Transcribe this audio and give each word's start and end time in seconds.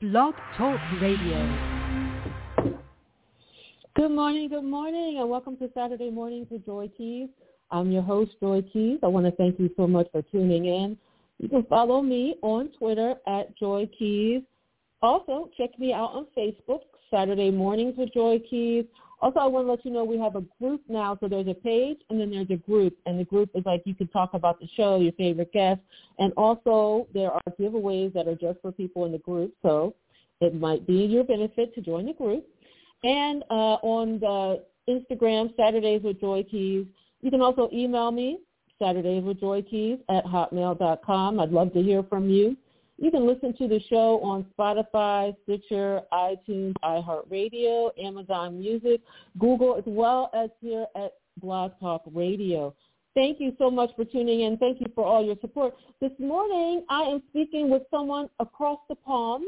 Blog 0.00 0.34
Talk 0.56 0.80
Radio. 1.02 1.36
Good 3.94 4.10
morning, 4.10 4.48
good 4.48 4.64
morning, 4.64 5.18
and 5.18 5.28
welcome 5.28 5.58
to 5.58 5.70
Saturday 5.74 6.08
Mornings 6.08 6.46
with 6.50 6.64
Joy 6.64 6.90
Keys. 6.96 7.28
I'm 7.70 7.92
your 7.92 8.00
host, 8.00 8.30
Joy 8.40 8.62
Keys. 8.72 9.00
I 9.02 9.08
want 9.08 9.26
to 9.26 9.32
thank 9.32 9.60
you 9.60 9.68
so 9.76 9.86
much 9.86 10.06
for 10.10 10.22
tuning 10.22 10.64
in. 10.64 10.96
You 11.38 11.50
can 11.50 11.64
follow 11.64 12.00
me 12.00 12.36
on 12.40 12.70
Twitter 12.78 13.14
at 13.26 13.54
Joy 13.58 13.90
Keys. 13.98 14.40
Also, 15.02 15.50
check 15.58 15.78
me 15.78 15.92
out 15.92 16.12
on 16.14 16.26
Facebook, 16.34 16.80
Saturday 17.10 17.50
Mornings 17.50 17.92
with 17.98 18.10
Joy 18.14 18.38
Keys. 18.48 18.86
Also, 19.22 19.38
I 19.38 19.46
want 19.46 19.66
to 19.66 19.70
let 19.70 19.84
you 19.84 19.90
know 19.90 20.04
we 20.04 20.18
have 20.18 20.36
a 20.36 20.44
group 20.60 20.82
now. 20.88 21.16
So 21.20 21.28
there's 21.28 21.48
a 21.48 21.54
page 21.54 21.98
and 22.08 22.18
then 22.18 22.30
there's 22.30 22.50
a 22.50 22.56
group. 22.56 22.96
And 23.06 23.20
the 23.20 23.24
group 23.24 23.50
is 23.54 23.64
like 23.66 23.82
you 23.84 23.94
can 23.94 24.08
talk 24.08 24.30
about 24.32 24.60
the 24.60 24.68
show, 24.76 25.00
your 25.00 25.12
favorite 25.12 25.52
guests. 25.52 25.84
And 26.18 26.32
also 26.36 27.06
there 27.12 27.30
are 27.30 27.42
giveaways 27.58 28.12
that 28.14 28.26
are 28.26 28.34
just 28.34 28.60
for 28.62 28.72
people 28.72 29.04
in 29.04 29.12
the 29.12 29.18
group. 29.18 29.52
So 29.62 29.94
it 30.40 30.54
might 30.54 30.86
be 30.86 31.04
your 31.04 31.24
benefit 31.24 31.74
to 31.74 31.82
join 31.82 32.06
the 32.06 32.14
group. 32.14 32.46
And 33.04 33.44
uh, 33.50 33.76
on 33.82 34.20
the 34.20 34.64
Instagram, 34.88 35.54
Saturdays 35.56 36.02
with 36.02 36.20
Joy 36.20 36.44
Keys. 36.50 36.86
You 37.22 37.30
can 37.30 37.40
also 37.40 37.68
email 37.72 38.10
me, 38.10 38.38
Saturdays 38.78 39.22
with 39.22 39.40
Joy 39.40 39.62
Keys 39.62 39.98
at 40.08 40.24
hotmail.com. 40.24 41.40
I'd 41.40 41.50
love 41.50 41.72
to 41.74 41.82
hear 41.82 42.02
from 42.04 42.28
you. 42.28 42.56
You 43.00 43.10
can 43.10 43.26
listen 43.26 43.56
to 43.56 43.66
the 43.66 43.80
show 43.88 44.20
on 44.20 44.44
Spotify, 44.56 45.34
Stitcher, 45.44 46.02
iTunes, 46.12 46.74
iHeartRadio, 46.84 47.90
Amazon 47.98 48.60
Music, 48.60 49.00
Google, 49.38 49.76
as 49.76 49.84
well 49.86 50.30
as 50.34 50.50
here 50.60 50.84
at 50.94 51.14
Blog 51.40 51.72
Talk 51.80 52.02
Radio. 52.12 52.74
Thank 53.14 53.40
you 53.40 53.56
so 53.58 53.70
much 53.70 53.88
for 53.96 54.04
tuning 54.04 54.42
in. 54.42 54.58
Thank 54.58 54.80
you 54.80 54.86
for 54.94 55.02
all 55.02 55.24
your 55.24 55.36
support. 55.40 55.74
This 56.02 56.12
morning, 56.18 56.84
I 56.90 57.04
am 57.04 57.22
speaking 57.30 57.70
with 57.70 57.84
someone 57.90 58.28
across 58.38 58.80
the 58.90 58.96
pond. 58.96 59.44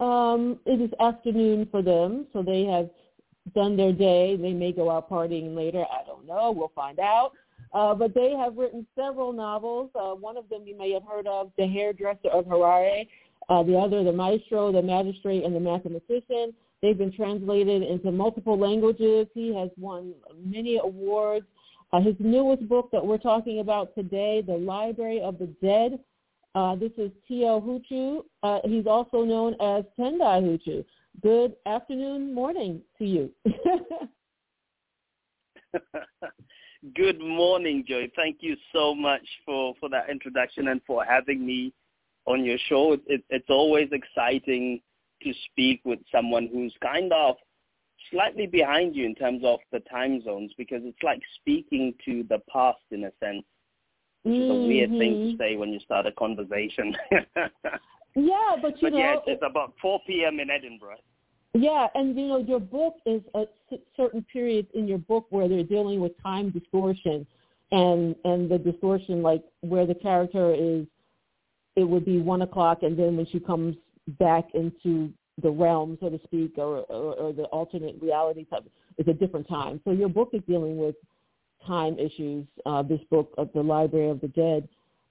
Um, 0.00 0.58
it 0.64 0.80
is 0.80 0.90
afternoon 1.00 1.68
for 1.70 1.82
them, 1.82 2.28
so 2.32 2.42
they 2.42 2.64
have 2.64 2.88
done 3.54 3.76
their 3.76 3.92
day. 3.92 4.36
They 4.36 4.54
may 4.54 4.72
go 4.72 4.90
out 4.90 5.10
partying 5.10 5.54
later. 5.54 5.84
I 5.84 6.02
don't 6.06 6.26
know. 6.26 6.50
We'll 6.50 6.72
find 6.74 6.98
out. 6.98 7.32
Uh, 7.72 7.94
but 7.94 8.14
they 8.14 8.32
have 8.32 8.56
written 8.56 8.86
several 8.96 9.32
novels. 9.32 9.90
Uh, 9.94 10.10
one 10.10 10.36
of 10.36 10.48
them 10.48 10.62
you 10.66 10.76
may 10.76 10.90
have 10.92 11.04
heard 11.04 11.26
of, 11.26 11.52
The 11.56 11.66
Hairdresser 11.66 12.28
of 12.32 12.46
Harare. 12.46 13.06
Uh, 13.48 13.62
the 13.62 13.76
other, 13.76 14.04
The 14.04 14.12
Maestro, 14.12 14.72
The 14.72 14.82
Magistrate, 14.82 15.44
and 15.44 15.54
The 15.54 15.60
Mathematician. 15.60 16.52
They've 16.82 16.98
been 16.98 17.12
translated 17.12 17.82
into 17.82 18.10
multiple 18.10 18.58
languages. 18.58 19.26
He 19.34 19.54
has 19.54 19.70
won 19.76 20.14
many 20.44 20.78
awards. 20.78 21.46
Uh, 21.92 22.00
his 22.00 22.14
newest 22.18 22.68
book 22.68 22.90
that 22.92 23.04
we're 23.04 23.18
talking 23.18 23.60
about 23.60 23.94
today, 23.94 24.42
The 24.46 24.56
Library 24.56 25.20
of 25.20 25.38
the 25.38 25.46
Dead. 25.62 25.98
Uh, 26.54 26.74
this 26.74 26.92
is 26.96 27.10
T.L. 27.28 27.60
Huchu. 27.60 28.24
Uh, 28.42 28.60
he's 28.64 28.86
also 28.86 29.22
known 29.24 29.54
as 29.60 29.84
Tendai 29.98 30.40
Huchu. 30.42 30.84
Good 31.22 31.54
afternoon, 31.66 32.34
morning 32.34 32.80
to 32.98 33.04
you. 33.04 33.30
Good 36.94 37.20
morning, 37.20 37.84
Joy. 37.86 38.10
Thank 38.16 38.38
you 38.40 38.56
so 38.72 38.94
much 38.94 39.26
for, 39.44 39.74
for 39.78 39.88
that 39.90 40.08
introduction 40.10 40.68
and 40.68 40.80
for 40.86 41.04
having 41.04 41.44
me 41.44 41.72
on 42.26 42.44
your 42.44 42.58
show. 42.68 42.94
It, 42.94 43.00
it, 43.06 43.24
it's 43.28 43.50
always 43.50 43.88
exciting 43.92 44.80
to 45.22 45.32
speak 45.50 45.82
with 45.84 45.98
someone 46.10 46.48
who's 46.52 46.74
kind 46.82 47.12
of 47.12 47.36
slightly 48.10 48.46
behind 48.46 48.96
you 48.96 49.04
in 49.04 49.14
terms 49.14 49.42
of 49.44 49.60
the 49.72 49.80
time 49.80 50.22
zones 50.22 50.52
because 50.56 50.80
it's 50.84 51.02
like 51.02 51.20
speaking 51.36 51.92
to 52.06 52.24
the 52.30 52.38
past 52.50 52.78
in 52.90 53.04
a 53.04 53.12
sense, 53.22 53.44
which 54.22 54.34
mm-hmm. 54.34 54.44
is 54.44 54.50
a 54.50 54.66
weird 54.66 54.90
thing 54.90 54.98
to 54.98 55.18
Mm-hmm. 55.20 55.36
say 55.36 55.56
when 55.56 55.70
you 55.70 55.80
start 55.80 56.06
a 56.06 56.12
conversation. 56.12 56.96
Yeah, 58.16 58.56
but 58.60 58.72
you 58.82 58.88
but 58.88 58.92
know, 58.92 58.98
yeah, 58.98 59.14
it's, 59.14 59.24
it's 59.26 59.42
about 59.48 59.74
4 59.80 60.00
p.m. 60.06 60.40
in 60.40 60.50
Edinburgh. 60.50 60.98
Yeah, 61.54 61.88
and 61.94 62.16
you 62.16 62.28
know 62.28 62.38
your 62.38 62.60
book 62.60 62.96
is 63.06 63.22
a 63.34 63.44
certain 63.96 64.24
periods 64.32 64.68
in 64.74 64.86
your 64.86 64.98
book 64.98 65.26
where 65.30 65.48
they're 65.48 65.64
dealing 65.64 66.00
with 66.00 66.12
time 66.22 66.50
distortion, 66.50 67.26
and 67.72 68.14
and 68.24 68.48
the 68.48 68.58
distortion 68.58 69.22
like 69.22 69.42
where 69.60 69.84
the 69.84 69.94
character 69.94 70.54
is, 70.54 70.86
it 71.74 71.84
would 71.84 72.04
be 72.04 72.20
one 72.20 72.42
o'clock, 72.42 72.82
and 72.82 72.96
then 72.96 73.16
when 73.16 73.26
she 73.26 73.40
comes 73.40 73.76
back 74.18 74.44
into 74.54 75.12
the 75.42 75.50
realm, 75.50 75.98
so 76.00 76.08
to 76.08 76.20
speak, 76.22 76.52
or 76.56 76.78
or, 76.88 77.14
or 77.14 77.32
the 77.32 77.44
alternate 77.44 77.96
reality 78.00 78.44
type, 78.44 78.64
it's 78.96 79.08
a 79.08 79.14
different 79.14 79.48
time. 79.48 79.80
So 79.84 79.90
your 79.90 80.08
book 80.08 80.30
is 80.32 80.42
dealing 80.46 80.76
with 80.76 80.94
time 81.66 81.98
issues. 81.98 82.46
Uh, 82.64 82.82
this 82.82 83.00
book 83.10 83.34
of 83.38 83.50
the 83.54 83.62
Library 83.62 84.08
of 84.08 84.20
the 84.20 84.28
Dead. 84.28 84.68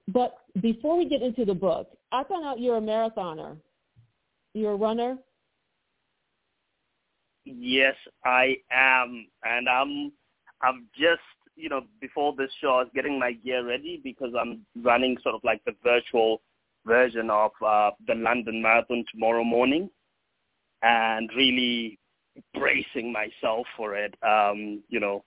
But 0.08 0.38
before 0.62 0.96
we 0.96 1.06
get 1.06 1.22
into 1.22 1.44
the 1.44 1.54
book, 1.54 1.90
I 2.12 2.24
found 2.24 2.46
out 2.46 2.60
you're 2.60 2.78
a 2.78 2.80
marathoner. 2.80 3.56
You're 4.54 4.72
a 4.72 4.76
runner. 4.76 5.18
Yes, 7.58 7.94
I 8.24 8.56
am, 8.70 9.26
and 9.44 9.68
I'm. 9.68 10.12
I'm 10.62 10.88
just, 10.94 11.22
you 11.56 11.70
know, 11.70 11.82
before 12.02 12.34
this 12.36 12.50
show, 12.60 12.68
I 12.74 12.82
was 12.82 12.90
getting 12.94 13.18
my 13.18 13.32
gear 13.32 13.66
ready 13.66 13.98
because 14.04 14.34
I'm 14.38 14.66
running 14.82 15.16
sort 15.22 15.34
of 15.34 15.40
like 15.42 15.64
the 15.64 15.72
virtual 15.82 16.42
version 16.84 17.30
of 17.30 17.52
uh, 17.66 17.92
the 18.06 18.14
London 18.14 18.60
Marathon 18.60 19.04
tomorrow 19.10 19.42
morning, 19.42 19.88
and 20.82 21.30
really 21.34 21.98
bracing 22.54 23.10
myself 23.12 23.66
for 23.76 23.96
it. 23.96 24.14
Um, 24.22 24.82
you 24.88 25.00
know, 25.00 25.24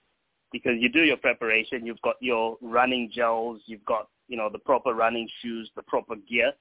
because 0.52 0.74
you 0.78 0.88
do 0.88 1.00
your 1.02 1.16
preparation, 1.16 1.84
you've 1.84 2.02
got 2.02 2.16
your 2.20 2.56
running 2.62 3.10
gels, 3.12 3.60
you've 3.66 3.84
got, 3.84 4.08
you 4.28 4.36
know, 4.36 4.48
the 4.48 4.58
proper 4.60 4.94
running 4.94 5.28
shoes, 5.42 5.70
the 5.74 5.82
proper 5.82 6.14
gear. 6.28 6.52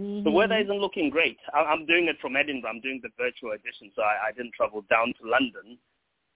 Mm-hmm. 0.00 0.24
The 0.24 0.30
weather 0.30 0.58
isn't 0.58 0.80
looking 0.80 1.10
great. 1.10 1.38
I- 1.54 1.64
I'm 1.64 1.86
doing 1.86 2.06
it 2.06 2.16
from 2.20 2.36
Edinburgh. 2.36 2.70
I'm 2.70 2.80
doing 2.80 3.00
the 3.02 3.10
virtual 3.18 3.52
edition, 3.52 3.90
so 3.94 4.02
I, 4.02 4.28
I 4.28 4.32
didn't 4.32 4.52
travel 4.54 4.84
down 4.90 5.14
to 5.20 5.28
London. 5.28 5.78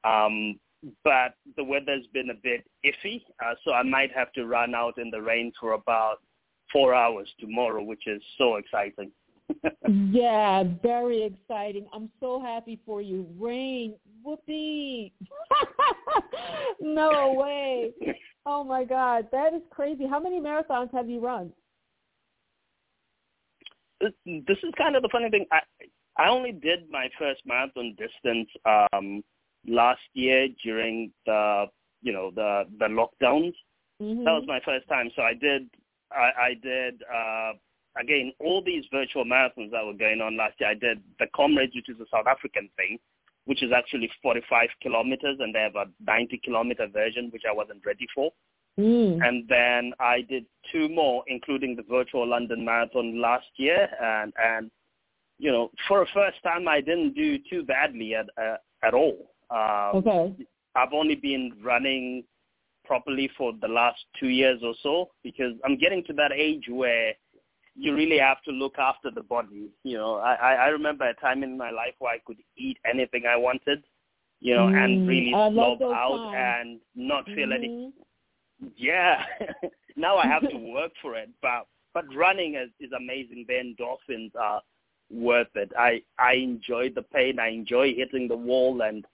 Um, 0.04 0.58
but 1.04 1.34
the 1.56 1.64
weather's 1.64 2.06
been 2.14 2.30
a 2.30 2.34
bit 2.34 2.64
iffy, 2.86 3.22
uh, 3.44 3.54
so 3.64 3.72
I 3.72 3.82
might 3.82 4.10
have 4.12 4.32
to 4.32 4.46
run 4.46 4.74
out 4.74 4.96
in 4.96 5.10
the 5.10 5.20
rain 5.20 5.52
for 5.60 5.72
about 5.72 6.20
four 6.72 6.94
hours 6.94 7.28
tomorrow, 7.38 7.82
which 7.82 8.06
is 8.06 8.22
so 8.38 8.56
exciting. 8.56 9.10
Yeah, 10.12 10.62
very 10.80 11.24
exciting. 11.24 11.86
I'm 11.92 12.08
so 12.20 12.40
happy 12.40 12.78
for 12.86 13.02
you. 13.02 13.26
Rain, 13.38 13.94
whoopee. 14.22 15.12
no 16.80 17.34
way. 17.34 17.90
Oh 18.46 18.64
my 18.64 18.84
God, 18.84 19.28
that 19.32 19.52
is 19.52 19.60
crazy. 19.68 20.06
How 20.06 20.18
many 20.18 20.40
marathons 20.40 20.90
have 20.94 21.10
you 21.10 21.20
run? 21.20 21.52
This 24.00 24.58
is 24.62 24.72
kind 24.76 24.96
of 24.96 25.02
the 25.02 25.08
funny 25.12 25.30
thing. 25.30 25.46
I 25.52 25.60
I 26.16 26.28
only 26.28 26.52
did 26.52 26.90
my 26.90 27.08
first 27.18 27.42
marathon 27.46 27.96
distance 27.98 28.48
um, 28.66 29.22
last 29.66 30.02
year 30.14 30.48
during 30.62 31.12
the 31.26 31.66
you 32.02 32.12
know 32.12 32.30
the 32.34 32.64
the 32.78 32.86
lockdowns. 32.86 33.54
Mm-hmm. 34.02 34.24
That 34.24 34.32
was 34.32 34.44
my 34.46 34.60
first 34.64 34.88
time. 34.88 35.10
So 35.14 35.22
I 35.22 35.34
did 35.34 35.68
I, 36.10 36.30
I 36.38 36.54
did 36.62 37.02
uh, 37.02 37.52
again 38.00 38.32
all 38.40 38.62
these 38.64 38.84
virtual 38.92 39.24
marathons 39.24 39.70
that 39.72 39.84
were 39.84 39.94
going 39.94 40.20
on 40.20 40.36
last 40.36 40.54
year. 40.60 40.70
I 40.70 40.74
did 40.74 41.02
the 41.18 41.26
Comrades, 41.34 41.74
which 41.74 41.88
is 41.88 42.00
a 42.00 42.08
South 42.10 42.26
African 42.26 42.68
thing, 42.76 42.98
which 43.44 43.62
is 43.62 43.72
actually 43.74 44.10
45 44.22 44.68
kilometers, 44.82 45.36
and 45.40 45.54
they 45.54 45.60
have 45.60 45.76
a 45.76 45.86
90 46.06 46.40
kilometer 46.44 46.86
version, 46.86 47.30
which 47.32 47.44
I 47.48 47.52
wasn't 47.54 47.84
ready 47.84 48.06
for. 48.14 48.32
Mm. 48.78 49.26
And 49.26 49.44
then 49.48 49.92
I 50.00 50.22
did 50.22 50.44
two 50.72 50.88
more, 50.88 51.22
including 51.26 51.76
the 51.76 51.82
virtual 51.82 52.26
London 52.26 52.64
Marathon 52.64 53.20
last 53.20 53.46
year. 53.56 53.88
And, 54.00 54.32
and 54.42 54.70
you 55.38 55.50
know, 55.50 55.70
for 55.88 56.02
a 56.02 56.06
first 56.14 56.42
time, 56.42 56.68
I 56.68 56.80
didn't 56.80 57.14
do 57.14 57.38
too 57.50 57.62
badly 57.64 58.14
at 58.14 58.26
uh, 58.40 58.56
at 58.82 58.94
all. 58.94 59.16
Um, 59.50 59.96
Okay. 60.00 60.34
I've 60.76 60.92
only 60.92 61.16
been 61.16 61.52
running 61.62 62.24
properly 62.84 63.28
for 63.36 63.52
the 63.60 63.68
last 63.68 63.98
two 64.18 64.28
years 64.28 64.60
or 64.62 64.74
so 64.82 65.10
because 65.22 65.54
I'm 65.64 65.76
getting 65.76 66.04
to 66.04 66.12
that 66.14 66.32
age 66.32 66.64
where 66.68 67.12
you 67.76 67.94
really 67.94 68.18
have 68.18 68.42
to 68.44 68.50
look 68.52 68.78
after 68.78 69.10
the 69.10 69.22
body. 69.22 69.68
You 69.84 69.96
know, 69.98 70.16
I, 70.16 70.34
I 70.34 70.52
I 70.54 70.66
remember 70.68 71.08
a 71.08 71.14
time 71.14 71.42
in 71.42 71.56
my 71.56 71.70
life 71.70 71.94
where 71.98 72.14
I 72.14 72.18
could 72.24 72.38
eat 72.56 72.78
anything 72.88 73.24
I 73.26 73.36
wanted, 73.36 73.82
you 74.40 74.54
know, 74.54 74.66
Mm, 74.66 74.84
and 74.84 75.08
really 75.08 75.32
slob 75.32 75.82
out 75.82 76.32
times. 76.32 76.36
and 76.36 76.80
not 76.94 77.24
feel 77.34 77.52
any 77.52 77.68
Mhm. 77.68 77.92
Yeah. 78.76 79.22
now 79.96 80.16
I 80.16 80.26
have 80.26 80.48
to 80.48 80.56
work 80.74 80.92
for 81.00 81.16
it, 81.16 81.30
but 81.42 81.66
but 81.92 82.04
running 82.14 82.54
is, 82.54 82.70
is 82.78 82.92
amazing. 82.92 83.44
The 83.48 83.54
endorphins 83.54 84.34
are 84.38 84.62
worth 85.10 85.54
it. 85.54 85.72
I 85.78 86.02
I 86.18 86.34
enjoy 86.34 86.90
the 86.94 87.02
pain. 87.02 87.38
I 87.38 87.48
enjoy 87.48 87.94
hitting 87.94 88.28
the 88.28 88.36
wall 88.36 88.82
and 88.82 89.04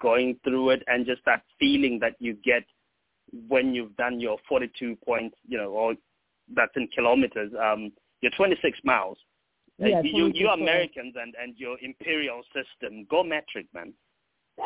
going 0.00 0.38
through 0.44 0.70
it, 0.70 0.82
and 0.86 1.06
just 1.06 1.22
that 1.26 1.42
feeling 1.58 1.98
that 2.00 2.16
you 2.18 2.34
get 2.44 2.64
when 3.48 3.74
you've 3.74 3.96
done 3.96 4.20
your 4.20 4.38
42 4.48 4.96
points, 5.04 5.36
you 5.48 5.58
know, 5.58 5.70
or 5.70 5.94
that's 6.54 6.72
in 6.76 6.86
kilometers. 6.88 7.52
Um, 7.60 7.92
your 8.20 8.32
26 8.36 8.78
miles. 8.84 9.18
Uh, 9.82 9.86
Yeah, 9.86 10.02
you 10.02 10.30
26 10.32 10.40
you 10.40 10.46
miles. 10.46 10.60
Americans 10.60 11.14
and 11.20 11.34
and 11.40 11.54
your 11.56 11.76
imperial 11.80 12.42
system 12.54 13.06
go 13.10 13.22
metric, 13.22 13.66
man. 13.74 13.92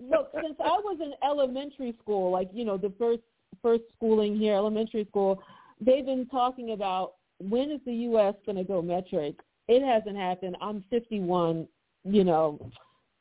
Look, 0.00 0.30
since 0.34 0.56
I 0.60 0.78
was 0.82 0.98
in 1.00 1.12
elementary 1.22 1.94
school, 2.02 2.30
like 2.30 2.50
you 2.52 2.64
know, 2.64 2.76
the 2.76 2.92
first 2.98 3.22
first 3.62 3.82
schooling 3.96 4.36
here, 4.38 4.54
elementary 4.54 5.06
school, 5.06 5.42
they've 5.80 6.04
been 6.04 6.26
talking 6.26 6.72
about 6.72 7.14
when 7.38 7.70
is 7.70 7.80
the 7.84 7.94
U.S. 7.94 8.34
going 8.46 8.56
to 8.56 8.64
go 8.64 8.82
metric, 8.82 9.36
it 9.68 9.84
hasn't 9.84 10.16
happened. 10.16 10.56
I'm 10.60 10.84
51. 10.90 11.66
You 12.04 12.24
know, 12.24 12.70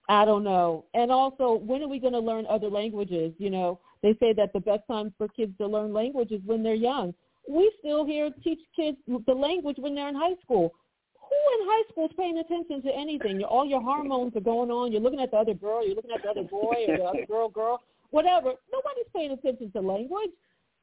I 0.09 0.25
don't 0.25 0.43
know. 0.43 0.85
And 0.93 1.11
also, 1.11 1.53
when 1.65 1.81
are 1.81 1.87
we 1.87 1.99
going 1.99 2.13
to 2.13 2.19
learn 2.19 2.45
other 2.49 2.69
languages? 2.69 3.33
You 3.37 3.49
know, 3.49 3.79
they 4.01 4.13
say 4.19 4.33
that 4.33 4.51
the 4.53 4.59
best 4.59 4.83
time 4.89 5.13
for 5.17 5.27
kids 5.29 5.53
to 5.59 5.67
learn 5.67 5.93
languages 5.93 6.41
when 6.45 6.63
they're 6.63 6.73
young. 6.73 7.13
We 7.49 7.71
still 7.79 8.05
here 8.05 8.29
teach 8.43 8.59
kids 8.75 8.97
the 9.07 9.33
language 9.33 9.77
when 9.79 9.95
they're 9.95 10.09
in 10.09 10.15
high 10.15 10.35
school. 10.43 10.73
Who 11.29 11.61
in 11.61 11.67
high 11.67 11.83
school 11.91 12.05
is 12.05 12.11
paying 12.17 12.37
attention 12.37 12.81
to 12.83 12.95
anything? 12.95 13.43
All 13.43 13.65
your 13.65 13.81
hormones 13.81 14.35
are 14.35 14.41
going 14.41 14.71
on. 14.71 14.91
You're 14.91 15.01
looking 15.01 15.21
at 15.21 15.31
the 15.31 15.37
other 15.37 15.53
girl. 15.53 15.85
You're 15.85 15.95
looking 15.95 16.11
at 16.11 16.23
the 16.23 16.29
other 16.29 16.43
boy 16.43 16.85
or 16.87 16.97
the 16.97 17.03
other 17.03 17.25
girl, 17.27 17.49
girl, 17.49 17.81
whatever. 18.11 18.53
Nobody's 18.71 19.05
paying 19.15 19.31
attention 19.31 19.71
to 19.71 19.81
language. 19.81 20.31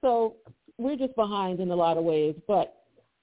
So 0.01 0.37
we're 0.79 0.97
just 0.97 1.15
behind 1.15 1.61
in 1.61 1.71
a 1.71 1.77
lot 1.77 1.97
of 1.97 2.05
ways. 2.05 2.35
But 2.49 2.75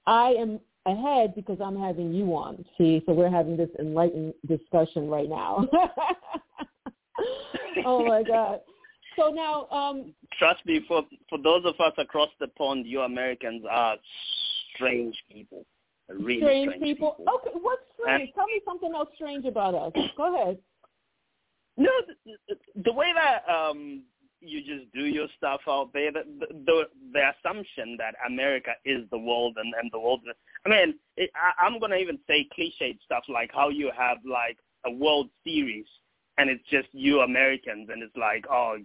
I 0.06 0.30
am 0.30 0.60
ahead 0.86 1.34
because 1.34 1.58
I'm 1.62 1.78
having 1.78 2.12
you 2.12 2.26
on. 2.34 2.64
See, 2.76 3.02
so 3.06 3.12
we're 3.12 3.30
having 3.30 3.56
this 3.56 3.70
enlightened 3.78 4.34
discussion 4.46 5.08
right 5.08 5.28
now. 5.28 5.68
oh 7.84 8.04
my 8.04 8.22
God. 8.22 8.60
So 9.16 9.30
now, 9.30 9.66
um, 9.68 10.14
trust 10.38 10.64
me, 10.64 10.84
for 10.86 11.02
for 11.28 11.38
those 11.38 11.64
of 11.64 11.74
us 11.80 11.92
across 11.98 12.30
the 12.38 12.48
pond, 12.48 12.86
you 12.86 13.00
Americans 13.00 13.64
are 13.68 13.96
strange 14.74 15.16
people. 15.30 15.66
Really 16.08 16.40
strange, 16.40 16.68
strange 16.70 16.82
people. 16.82 17.14
people. 17.18 17.34
Okay, 17.34 17.58
what's 17.60 17.82
strange? 17.98 18.22
And- 18.22 18.34
Tell 18.34 18.46
me 18.46 18.60
something 18.64 18.92
else 18.94 19.08
strange 19.14 19.44
about 19.44 19.74
us. 19.74 19.92
Go 20.16 20.34
ahead. 20.34 20.58
No, 21.76 21.90
the, 22.26 22.56
the 22.84 22.92
way 22.92 23.12
that 23.14 23.48
um 23.52 24.02
you 24.40 24.60
just 24.60 24.92
do 24.92 25.04
your 25.04 25.28
stuff 25.36 25.60
out 25.68 25.92
there, 25.92 26.10
the 26.12 26.24
the, 26.66 26.84
the 27.12 27.32
assumption 27.38 27.96
that 27.98 28.14
America 28.26 28.72
is 28.84 29.02
the 29.10 29.18
world 29.18 29.56
and 29.58 29.72
and 29.80 29.90
the 29.92 29.98
world. 29.98 30.20
I 30.66 30.68
mean, 30.68 30.94
it, 31.16 31.30
I, 31.36 31.64
I'm 31.64 31.78
gonna 31.78 31.96
even 31.96 32.18
say 32.26 32.48
cliched 32.58 32.98
stuff 33.04 33.24
like 33.28 33.50
how 33.52 33.68
you 33.68 33.90
have 33.96 34.18
like 34.24 34.58
a 34.86 34.90
World 34.90 35.28
Series 35.44 35.86
and 36.38 36.48
it's 36.48 36.62
just 36.70 36.88
you 36.92 37.20
Americans 37.20 37.88
and 37.92 38.02
it's 38.02 38.16
like 38.16 38.44
oh 38.50 38.78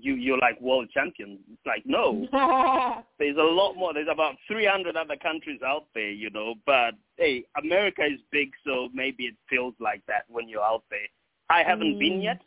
you 0.00 0.14
you're 0.14 0.38
like 0.38 0.60
world 0.60 0.88
champions. 0.92 1.40
It's 1.52 1.66
like 1.66 1.82
no, 1.86 2.26
there's 3.18 3.36
a 3.36 3.40
lot 3.42 3.74
more. 3.74 3.94
There's 3.94 4.08
about 4.10 4.34
300 4.48 4.96
other 4.96 5.16
countries 5.16 5.60
out 5.64 5.86
there, 5.94 6.10
you 6.10 6.30
know. 6.30 6.54
But 6.66 6.94
hey, 7.16 7.44
America 7.62 8.02
is 8.04 8.20
big, 8.30 8.50
so 8.64 8.88
maybe 8.92 9.24
it 9.24 9.34
feels 9.48 9.74
like 9.80 10.02
that 10.06 10.24
when 10.28 10.48
you're 10.48 10.62
out 10.62 10.84
there. 10.90 11.08
I 11.48 11.62
haven't 11.62 11.98
been 11.98 12.20
Mm. 12.20 12.24
yet, 12.24 12.40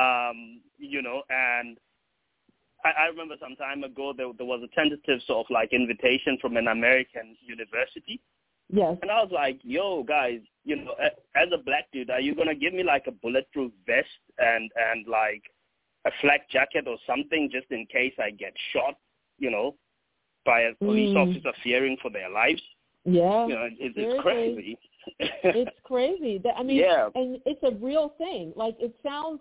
um, 0.00 0.60
you 0.78 1.02
know, 1.02 1.22
and 1.28 1.76
I, 2.84 2.90
I 3.02 3.06
remember 3.06 3.34
some 3.40 3.56
time 3.56 3.82
ago 3.84 4.12
there, 4.16 4.28
there 4.36 4.46
was 4.46 4.62
a 4.62 4.74
tentative 4.74 5.20
sort 5.26 5.46
of 5.46 5.50
like 5.50 5.72
invitation 5.72 6.38
from 6.40 6.56
an 6.56 6.68
American 6.68 7.36
university, 7.44 8.20
yes. 8.72 8.96
and 9.02 9.10
I 9.10 9.22
was 9.22 9.32
like, 9.32 9.58
"Yo, 9.64 10.04
guys, 10.04 10.40
you 10.64 10.76
know, 10.76 10.94
as 11.34 11.48
a 11.52 11.58
black 11.58 11.86
dude, 11.92 12.10
are 12.10 12.20
you 12.20 12.34
gonna 12.34 12.54
give 12.54 12.72
me 12.74 12.84
like 12.84 13.06
a 13.08 13.12
bulletproof 13.12 13.72
vest 13.86 14.08
and 14.38 14.70
and 14.76 15.06
like 15.08 15.42
a 16.06 16.10
flak 16.20 16.48
jacket 16.50 16.86
or 16.86 16.96
something 17.06 17.50
just 17.50 17.66
in 17.70 17.86
case 17.86 18.14
I 18.18 18.30
get 18.30 18.52
shot, 18.72 18.96
you 19.38 19.50
know, 19.50 19.74
by 20.44 20.62
a 20.62 20.74
police 20.74 21.14
Mm. 21.14 21.28
officer 21.28 21.52
fearing 21.62 21.96
for 22.00 22.10
their 22.10 22.28
lives? 22.30 22.62
Yeah. 23.04 23.46
You 23.46 23.54
know, 23.54 23.64
it, 23.64 23.92
it's 23.96 24.20
crazy. 24.22 24.78
it's 25.18 25.78
crazy. 25.84 26.38
That 26.38 26.56
I 26.56 26.62
mean, 26.62 26.76
Yeah. 26.78 27.08
and 27.14 27.40
it's 27.46 27.62
a 27.62 27.74
real 27.76 28.10
thing. 28.18 28.52
Like 28.56 28.76
it 28.80 28.94
sounds 29.02 29.40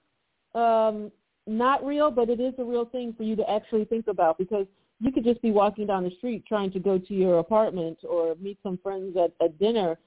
um 0.55 1.11
not 1.45 1.85
real, 1.85 2.11
but 2.11 2.29
it 2.29 2.39
is 2.39 2.53
a 2.57 2.63
real 2.63 2.85
thing 2.85 3.13
for 3.13 3.23
you 3.23 3.35
to 3.37 3.49
actually 3.49 3.85
think 3.85 4.07
about 4.07 4.37
because 4.37 4.67
you 4.99 5.11
could 5.11 5.23
just 5.23 5.41
be 5.41 5.51
walking 5.51 5.87
down 5.87 6.03
the 6.03 6.11
street 6.17 6.43
trying 6.45 6.71
to 6.71 6.79
go 6.79 6.97
to 6.97 7.13
your 7.13 7.39
apartment 7.39 7.99
or 8.03 8.35
meet 8.41 8.57
some 8.63 8.77
friends 8.79 9.15
at, 9.15 9.31
at 9.43 9.57
dinner, 9.59 9.97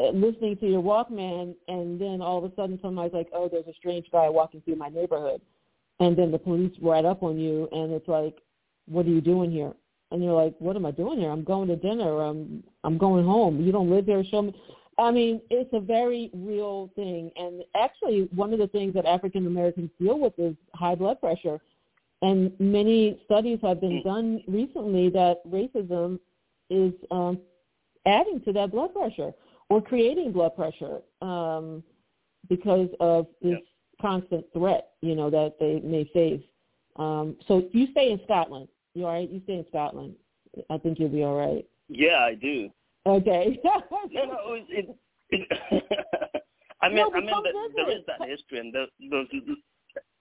uh, 0.00 0.10
listening 0.10 0.56
to 0.58 0.66
your 0.68 0.82
Walkman, 0.82 1.54
and 1.68 2.00
then 2.00 2.20
all 2.20 2.44
of 2.44 2.50
a 2.50 2.54
sudden 2.54 2.78
somebody's 2.82 3.14
like, 3.14 3.28
"Oh, 3.32 3.48
there's 3.48 3.66
a 3.66 3.74
strange 3.74 4.06
guy 4.12 4.28
walking 4.28 4.60
through 4.60 4.76
my 4.76 4.88
neighborhood," 4.88 5.40
and 6.00 6.16
then 6.16 6.30
the 6.30 6.38
police 6.38 6.72
ride 6.80 7.04
up 7.04 7.22
on 7.22 7.38
you, 7.38 7.68
and 7.72 7.92
it's 7.92 8.08
like, 8.08 8.36
"What 8.86 9.06
are 9.06 9.10
you 9.10 9.20
doing 9.20 9.50
here?" 9.50 9.72
And 10.10 10.22
you're 10.22 10.34
like, 10.34 10.54
"What 10.58 10.76
am 10.76 10.86
I 10.86 10.90
doing 10.90 11.18
here? 11.18 11.30
I'm 11.30 11.44
going 11.44 11.68
to 11.68 11.76
dinner. 11.76 12.22
I'm 12.22 12.62
I'm 12.82 12.98
going 12.98 13.24
home. 13.24 13.60
You 13.64 13.72
don't 13.72 13.90
live 13.90 14.06
here. 14.06 14.24
Show 14.24 14.42
me." 14.42 14.54
I 14.98 15.10
mean, 15.10 15.40
it's 15.50 15.72
a 15.72 15.80
very 15.80 16.30
real 16.32 16.90
thing. 16.94 17.30
And 17.36 17.62
actually, 17.76 18.28
one 18.34 18.52
of 18.52 18.58
the 18.58 18.68
things 18.68 18.94
that 18.94 19.06
African 19.06 19.46
Americans 19.46 19.90
deal 20.00 20.18
with 20.18 20.34
is 20.38 20.54
high 20.74 20.94
blood 20.94 21.20
pressure. 21.20 21.60
And 22.22 22.52
many 22.58 23.20
studies 23.24 23.58
have 23.62 23.80
been 23.80 24.02
done 24.02 24.42
recently 24.46 25.10
that 25.10 25.44
racism 25.46 26.18
is 26.70 26.92
um, 27.10 27.38
adding 28.06 28.40
to 28.42 28.52
that 28.52 28.70
blood 28.70 28.94
pressure 28.94 29.32
or 29.68 29.82
creating 29.82 30.32
blood 30.32 30.54
pressure 30.56 31.00
um, 31.20 31.82
because 32.48 32.88
of 33.00 33.26
this 33.42 33.52
Yep. 33.52 33.62
Constant 34.00 34.44
threat, 34.52 34.90
you 35.00 35.14
know, 35.14 35.30
that 35.30 35.54
they 35.60 35.80
may 35.80 36.04
face. 36.12 36.42
Um, 36.96 37.36
so 37.48 37.68
you 37.72 37.88
stay 37.92 38.10
in 38.12 38.20
Scotland. 38.24 38.68
You 38.94 39.06
all 39.06 39.12
right? 39.12 39.30
You 39.30 39.40
stay 39.44 39.54
in 39.54 39.66
Scotland. 39.68 40.14
I 40.70 40.78
think 40.78 40.98
you'll 40.98 41.08
be 41.08 41.24
all 41.24 41.36
right. 41.36 41.66
yeah, 41.88 42.18
I 42.18 42.34
do. 42.34 42.70
Okay. 43.06 43.60
No, 44.12 44.24
no, 44.24 44.54
it, 44.54 44.64
it, 44.68 44.96
it 45.30 46.42
I 46.82 46.88
mean, 46.88 46.96
No, 46.98 47.10
I 47.14 47.20
mean, 47.20 47.26
the, 47.26 47.70
there 47.74 47.86
visit. 47.86 48.06
that 48.06 48.28
history 48.28 48.58
and 48.60 48.72
those, 48.72 48.88
those 49.10 49.26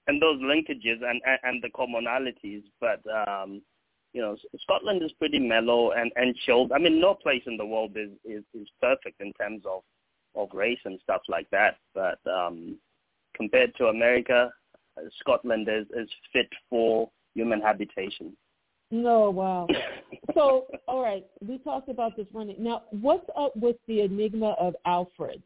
and 0.08 0.22
those 0.22 0.40
linkages 0.42 1.02
and 1.04 1.22
and, 1.26 1.40
and 1.44 1.64
the 1.64 1.70
commonalities, 1.70 2.64
but 2.80 3.02
um, 3.12 3.62
you 4.14 4.22
know, 4.22 4.36
Scotland 4.62 5.02
is 5.04 5.12
pretty 5.14 5.40
mellow 5.40 5.92
and 5.92 6.12
and 6.16 6.36
chilled. 6.46 6.72
I 6.72 6.80
mean, 6.80 7.00
no 7.00 7.14
place 7.14 7.44
in 7.46 7.58
the 7.58 7.66
world 7.66 7.92
is 7.96 8.12
is, 8.26 8.44
is 8.54 8.68
perfect 8.82 9.22
in 9.22 9.34
terms 9.34 9.64
of 9.66 9.82
of 10.36 10.50
race 10.54 10.80
and 10.86 11.00
stuff 11.04 11.22
like 11.28 11.50
that, 11.52 11.78
but 11.94 12.20
um, 12.30 12.78
compared 13.36 13.76
to 13.76 13.88
America, 13.88 14.52
uh, 14.98 15.02
Scotland 15.20 15.68
is 15.70 15.86
is 15.96 16.10
fit 16.32 16.50
for 16.70 17.10
human 17.36 17.62
habitation. 17.62 18.36
No, 18.92 19.30
wow. 19.32 19.68
So, 20.34 20.68
all 20.88 21.02
right, 21.02 21.26
we 21.42 21.58
talked 21.60 21.90
about 21.90 22.16
this 22.16 22.28
running. 22.34 22.56
Now, 22.60 22.84
what's 22.92 23.28
up 23.36 23.56
with 23.56 23.78
the 23.88 24.02
enigma 24.02 24.52
of 24.60 24.76
Alfred? 24.86 25.42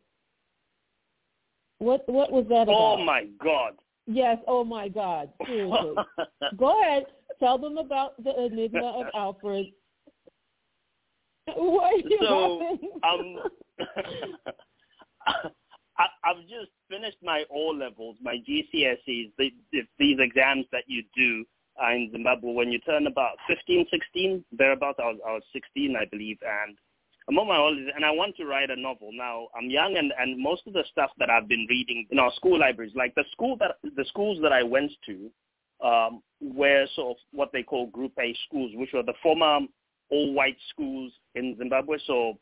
What 1.79 2.03
what 2.07 2.31
was 2.31 2.45
that 2.49 2.63
about? 2.63 2.75
oh 2.75 2.97
my 3.03 3.25
God! 3.41 3.73
Yes. 4.07 4.37
Oh 4.47 4.63
my 4.63 4.87
God. 4.87 5.29
Seriously. 5.45 5.95
Go 6.57 6.81
ahead. 6.81 7.05
Tell 7.39 7.57
them 7.57 7.77
about 7.77 8.21
the 8.23 8.45
enigma 8.45 8.85
of 8.99 9.05
Alfred. 9.15 9.67
What 11.55 11.93
are 11.93 11.97
you 11.97 12.17
So, 12.21 12.57
laughing? 12.59 12.91
um, 13.03 13.37
I, 15.99 16.05
I've 16.23 16.41
just 16.43 16.71
finished 16.89 17.17
my 17.23 17.43
O 17.51 17.67
levels, 17.69 18.17
my 18.21 18.35
GCSEs, 18.47 19.31
the, 19.37 19.51
the, 19.71 19.81
these 19.97 20.17
exams 20.19 20.65
that 20.71 20.83
you 20.87 21.03
do 21.15 21.45
uh, 21.81 21.91
in 21.91 22.09
Zimbabwe 22.11 22.53
when 22.53 22.71
you 22.71 22.79
turn 22.79 23.07
about 23.07 23.37
15, 23.47 23.87
16, 23.89 24.45
thereabouts. 24.51 24.99
I 25.01 25.07
was, 25.07 25.19
I 25.27 25.33
was 25.33 25.43
16, 25.53 25.95
I 25.99 26.05
believe, 26.05 26.37
and 26.41 26.77
I'm 27.29 27.37
on 27.39 27.47
my 27.47 27.55
holidays, 27.55 27.89
and 27.93 28.05
I 28.05 28.11
want 28.11 28.37
to 28.37 28.45
write 28.45 28.69
a 28.69 28.79
novel. 28.79 29.09
Now, 29.11 29.47
I'm 29.57 29.69
young, 29.69 29.97
and, 29.97 30.13
and 30.17 30.41
most 30.41 30.61
of 30.65 30.73
the 30.73 30.83
stuff 30.91 31.11
that 31.19 31.29
I've 31.29 31.49
been 31.49 31.67
reading 31.69 32.07
in 32.09 32.19
our 32.19 32.31
school 32.35 32.59
libraries, 32.59 32.93
like 32.95 33.15
the 33.15 33.25
school 33.31 33.57
that 33.57 33.77
the 33.83 34.05
schools 34.05 34.39
that 34.43 34.53
I 34.53 34.63
went 34.63 34.91
to, 35.07 35.29
um, 35.83 36.21
were 36.41 36.85
sort 36.95 37.11
of 37.11 37.17
what 37.31 37.51
they 37.53 37.63
call 37.63 37.87
Group 37.87 38.13
A 38.19 38.35
schools, 38.47 38.71
which 38.75 38.91
were 38.93 39.03
the 39.03 39.13
former 39.21 39.59
all-white 40.09 40.57
schools 40.69 41.11
in 41.35 41.55
Zimbabwe. 41.57 41.97
So 42.07 42.39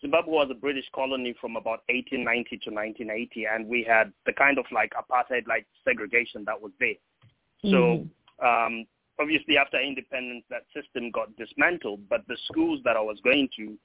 Zimbabwe 0.00 0.32
was 0.32 0.48
a 0.50 0.54
British 0.54 0.84
colony 0.94 1.34
from 1.40 1.56
about 1.56 1.80
1890 1.88 2.58
to 2.64 2.70
1980, 2.70 3.46
and 3.46 3.66
we 3.66 3.82
had 3.82 4.12
the 4.26 4.32
kind 4.32 4.58
of 4.58 4.66
like 4.70 4.92
apartheid-like 4.92 5.66
segregation 5.84 6.44
that 6.44 6.60
was 6.60 6.72
there. 6.78 6.94
So 7.70 8.06
um, 8.44 8.84
obviously, 9.18 9.56
after 9.56 9.80
independence, 9.80 10.44
that 10.50 10.64
system 10.74 11.10
got 11.10 11.34
dismantled. 11.36 12.08
But 12.08 12.26
the 12.28 12.36
schools 12.46 12.80
that 12.84 12.96
I 12.96 13.00
was 13.00 13.18
going 13.24 13.48
to, 13.56 13.76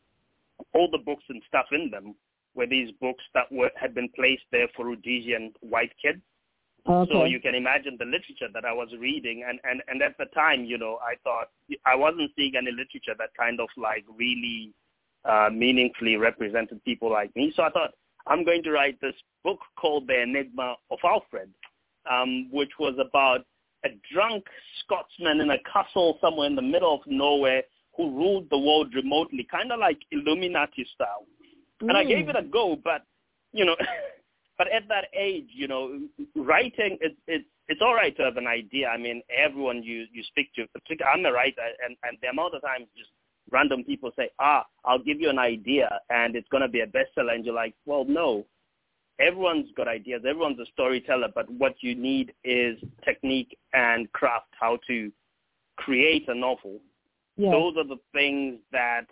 all 0.74 0.90
the 0.92 0.98
books 0.98 1.24
and 1.30 1.42
stuff 1.48 1.68
in 1.72 1.90
them 1.90 2.16
were 2.56 2.68
these 2.68 2.92
books 3.00 3.24
that 3.34 3.52
were 3.52 3.72
had 3.76 3.96
been 3.96 4.10
placed 4.16 4.44
there 4.52 4.68
for 4.76 4.86
Rhodesian 4.86 5.54
white 5.62 5.94
kids. 6.02 6.22
okay. 6.88 7.12
So 7.12 7.24
you 7.24 7.40
can 7.40 7.56
imagine 7.56 7.96
the 7.98 8.06
literature 8.06 8.50
that 8.54 8.66
I 8.66 8.74
was 8.74 8.90
reading, 9.00 9.46
and, 9.48 9.60
and, 9.64 9.82
and 9.88 10.02
at 10.02 10.18
the 10.18 10.26
time, 10.26 10.66
you 10.66 10.78
know, 10.78 11.00
I 11.02 11.16
thought 11.24 11.50
I 11.86 11.96
wasn't 11.96 12.32
seeing 12.36 12.56
any 12.58 12.72
literature 12.72 13.16
that 13.18 13.30
kind 13.38 13.62
of 13.62 13.70
like 13.78 14.04
really 14.18 14.74
uh, 15.26 15.50
meaningfully 15.52 16.18
represented 16.18 16.84
people 16.84 17.12
like 17.12 17.36
me. 17.36 17.54
So 17.56 17.64
I 17.64 17.70
thought 17.70 17.92
I'm 18.28 18.44
going 18.44 18.64
to 18.64 18.72
write 18.72 19.00
this 19.02 19.16
book 19.44 19.60
called 19.80 20.08
The 20.08 20.22
Enigma 20.22 20.76
of 20.90 21.00
Alfred, 21.04 21.50
um, 22.10 22.50
which 22.52 22.72
was 22.80 22.96
about 23.00 23.46
a 23.86 23.90
drunk 24.14 24.44
Scotsman 24.84 25.42
in 25.42 25.50
a 25.52 25.58
castle 25.72 26.18
somewhere 26.22 26.48
in 26.48 26.56
the 26.56 26.62
middle 26.62 26.94
of 26.94 27.02
nowhere 27.08 27.64
who 27.98 28.16
ruled 28.16 28.48
the 28.50 28.58
world 28.58 28.94
remotely, 28.94 29.48
kind 29.50 29.72
of 29.72 29.80
like 29.80 30.00
Illuminati 30.12 30.88
style. 30.94 31.26
And 31.82 31.98
I 31.98 32.04
gave 32.04 32.30
it 32.30 32.36
a 32.36 32.44
go, 32.44 32.78
but 32.82 33.04
you 33.54 33.66
know, 33.66 33.76
but 34.58 34.68
at 34.72 34.88
that 34.90 35.06
age, 35.18 35.48
you 35.50 35.68
know, 35.68 36.00
writing 36.36 36.98
it's 37.02 37.18
it's 37.28 37.46
it's 37.68 37.82
all 37.82 37.96
right 37.96 38.16
to 38.18 38.24
have 38.24 38.38
an 38.38 38.48
idea. 38.48 38.88
I 38.88 38.98
mean, 38.98 39.22
everyone 39.36 39.82
you 39.84 40.06
you 40.12 40.24
speak 40.24 40.54
to, 40.56 40.68
particularly 40.68 41.12
I'm 41.12 41.26
a 41.26 41.34
writer, 41.34 41.62
and 41.86 41.98
and 42.04 42.18
the 42.22 42.30
amount 42.30 42.54
of 42.56 42.62
times 42.62 42.88
just 42.96 43.10
random 43.52 43.84
people 43.84 44.12
say, 44.16 44.30
ah, 44.40 44.66
I'll 44.86 45.00
give 45.00 45.20
you 45.20 45.30
an 45.30 45.40
idea 45.40 45.90
and 46.10 46.36
it's 46.36 46.48
going 46.50 46.62
to 46.62 46.68
be 46.68 46.82
a 46.82 46.88
bestseller. 46.88 47.34
And 47.34 47.46
you're 47.46 47.56
like, 47.56 47.76
well, 47.86 48.06
no. 48.06 48.46
Everyone's 49.20 49.70
got 49.78 49.88
ideas. 49.88 50.24
Everyone's 50.28 50.60
a 50.60 50.66
storyteller. 50.74 51.28
But 51.34 51.50
what 51.52 51.76
you 51.82 51.94
need 51.94 52.34
is 52.44 52.78
technique 53.06 53.56
and 53.74 54.12
craft, 54.14 54.48
how 54.60 54.80
to 54.88 55.12
create 55.78 56.28
a 56.28 56.34
novel. 56.34 56.80
Those 57.52 57.76
are 57.78 57.88
the 57.88 58.00
things 58.14 58.60
that 58.72 59.06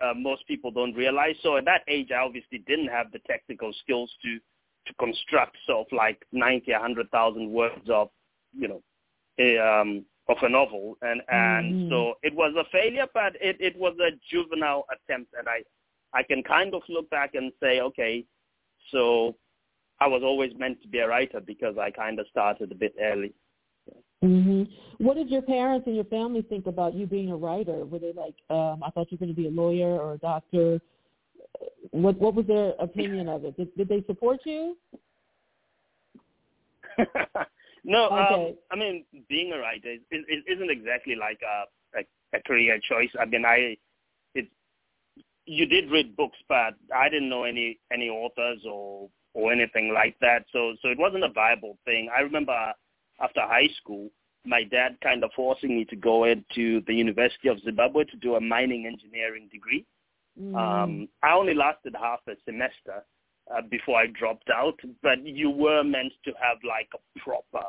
uh, 0.00 0.14
most 0.14 0.46
people 0.46 0.70
don't 0.70 0.94
realize. 0.94 1.36
So 1.42 1.56
at 1.56 1.64
that 1.66 1.82
age, 1.88 2.08
I 2.10 2.18
obviously 2.18 2.58
didn't 2.58 2.88
have 2.88 3.12
the 3.12 3.20
technical 3.20 3.72
skills 3.82 4.10
to 4.22 4.38
to 4.86 4.94
construct 4.94 5.56
sort 5.66 5.86
of 5.86 5.96
like 5.96 6.24
90, 6.32 6.70
100,000 6.72 7.50
words 7.50 7.88
of, 7.88 8.10
you 8.52 8.68
know, 8.68 8.82
a, 9.38 9.58
um, 9.58 10.04
of 10.28 10.36
a 10.42 10.48
novel, 10.48 10.96
and 11.02 11.22
and 11.28 11.74
Mhm. 11.74 11.88
so 11.90 12.14
it 12.22 12.34
was 12.34 12.54
a 12.56 12.64
failure, 12.64 13.06
but 13.12 13.36
it 13.40 13.56
it 13.60 13.76
was 13.76 13.94
a 13.98 14.10
juvenile 14.30 14.86
attempt, 14.90 15.34
and 15.38 15.48
I 15.48 15.62
I 16.12 16.22
can 16.22 16.42
kind 16.42 16.74
of 16.74 16.82
look 16.88 17.10
back 17.10 17.34
and 17.34 17.52
say, 17.60 17.80
okay, 17.80 18.24
so 18.90 19.34
I 20.00 20.06
was 20.06 20.22
always 20.22 20.52
meant 20.56 20.80
to 20.82 20.88
be 20.88 20.98
a 21.00 21.08
writer 21.08 21.40
because 21.40 21.76
I 21.78 21.90
kind 21.90 22.18
of 22.18 22.26
started 22.28 22.70
a 22.72 22.74
bit 22.74 22.94
early. 23.00 23.32
hmm 24.22 24.62
What 24.98 25.16
did 25.16 25.28
your 25.28 25.42
parents 25.42 25.86
and 25.86 25.96
your 25.96 26.04
family 26.04 26.42
think 26.42 26.66
about 26.66 26.94
you 26.94 27.06
being 27.06 27.30
a 27.30 27.36
writer? 27.36 27.84
Were 27.84 27.98
they 27.98 28.12
like, 28.12 28.36
um, 28.48 28.82
I 28.82 28.90
thought 28.90 29.10
you 29.10 29.16
were 29.18 29.26
going 29.26 29.34
to 29.36 29.42
be 29.42 29.48
a 29.48 29.50
lawyer 29.50 30.00
or 30.00 30.14
a 30.14 30.18
doctor? 30.18 30.80
What 31.90 32.18
What 32.18 32.34
was 32.34 32.46
their 32.46 32.70
opinion 32.78 33.28
of 33.28 33.44
it? 33.44 33.56
Did, 33.56 33.76
did 33.76 33.88
they 33.88 34.02
support 34.06 34.40
you? 34.44 34.76
no, 37.84 38.06
Okay. 38.06 38.48
um, 38.48 38.56
I 38.70 38.76
mean, 38.76 39.04
being 39.28 39.52
a 39.52 39.58
writer 39.58 39.92
is, 39.92 40.00
is, 40.10 40.42
isn't 40.48 40.70
exactly 40.70 41.14
like 41.14 41.40
a, 41.42 41.98
a 41.98 42.02
a 42.34 42.42
career 42.42 42.78
choice. 42.82 43.10
I 43.18 43.24
mean, 43.26 43.44
I 43.44 43.76
it 44.34 44.48
you 45.46 45.66
did 45.66 45.90
read 45.90 46.16
books, 46.16 46.38
but 46.48 46.74
I 46.94 47.08
didn't 47.08 47.28
know 47.28 47.44
any 47.44 47.78
any 47.92 48.08
authors 48.08 48.60
or 48.66 49.08
or 49.34 49.52
anything 49.52 49.92
like 49.92 50.16
that. 50.20 50.44
So 50.52 50.74
so 50.82 50.88
it 50.88 50.98
wasn't 50.98 51.24
a 51.24 51.28
viable 51.28 51.78
thing. 51.84 52.08
I 52.16 52.20
remember 52.20 52.72
after 53.20 53.40
high 53.40 53.68
school, 53.80 54.10
my 54.44 54.64
dad 54.64 54.96
kind 55.02 55.22
of 55.22 55.30
forcing 55.36 55.76
me 55.76 55.84
to 55.86 55.96
go 55.96 56.24
into 56.24 56.82
the 56.86 56.94
University 56.94 57.48
of 57.48 57.60
Zimbabwe 57.60 58.04
to 58.04 58.16
do 58.16 58.34
a 58.34 58.40
mining 58.40 58.86
engineering 58.86 59.48
degree. 59.52 59.84
Mm. 60.40 60.54
Um, 60.56 61.08
I 61.22 61.32
only 61.32 61.54
lasted 61.54 61.94
half 62.00 62.20
a 62.28 62.32
semester 62.44 63.04
uh, 63.52 63.62
before 63.70 63.98
I 63.98 64.06
dropped 64.06 64.50
out, 64.50 64.78
but 65.02 65.24
you 65.24 65.50
were 65.50 65.82
meant 65.82 66.12
to 66.24 66.32
have 66.40 66.58
like 66.66 66.88
a 66.94 67.20
proper 67.20 67.66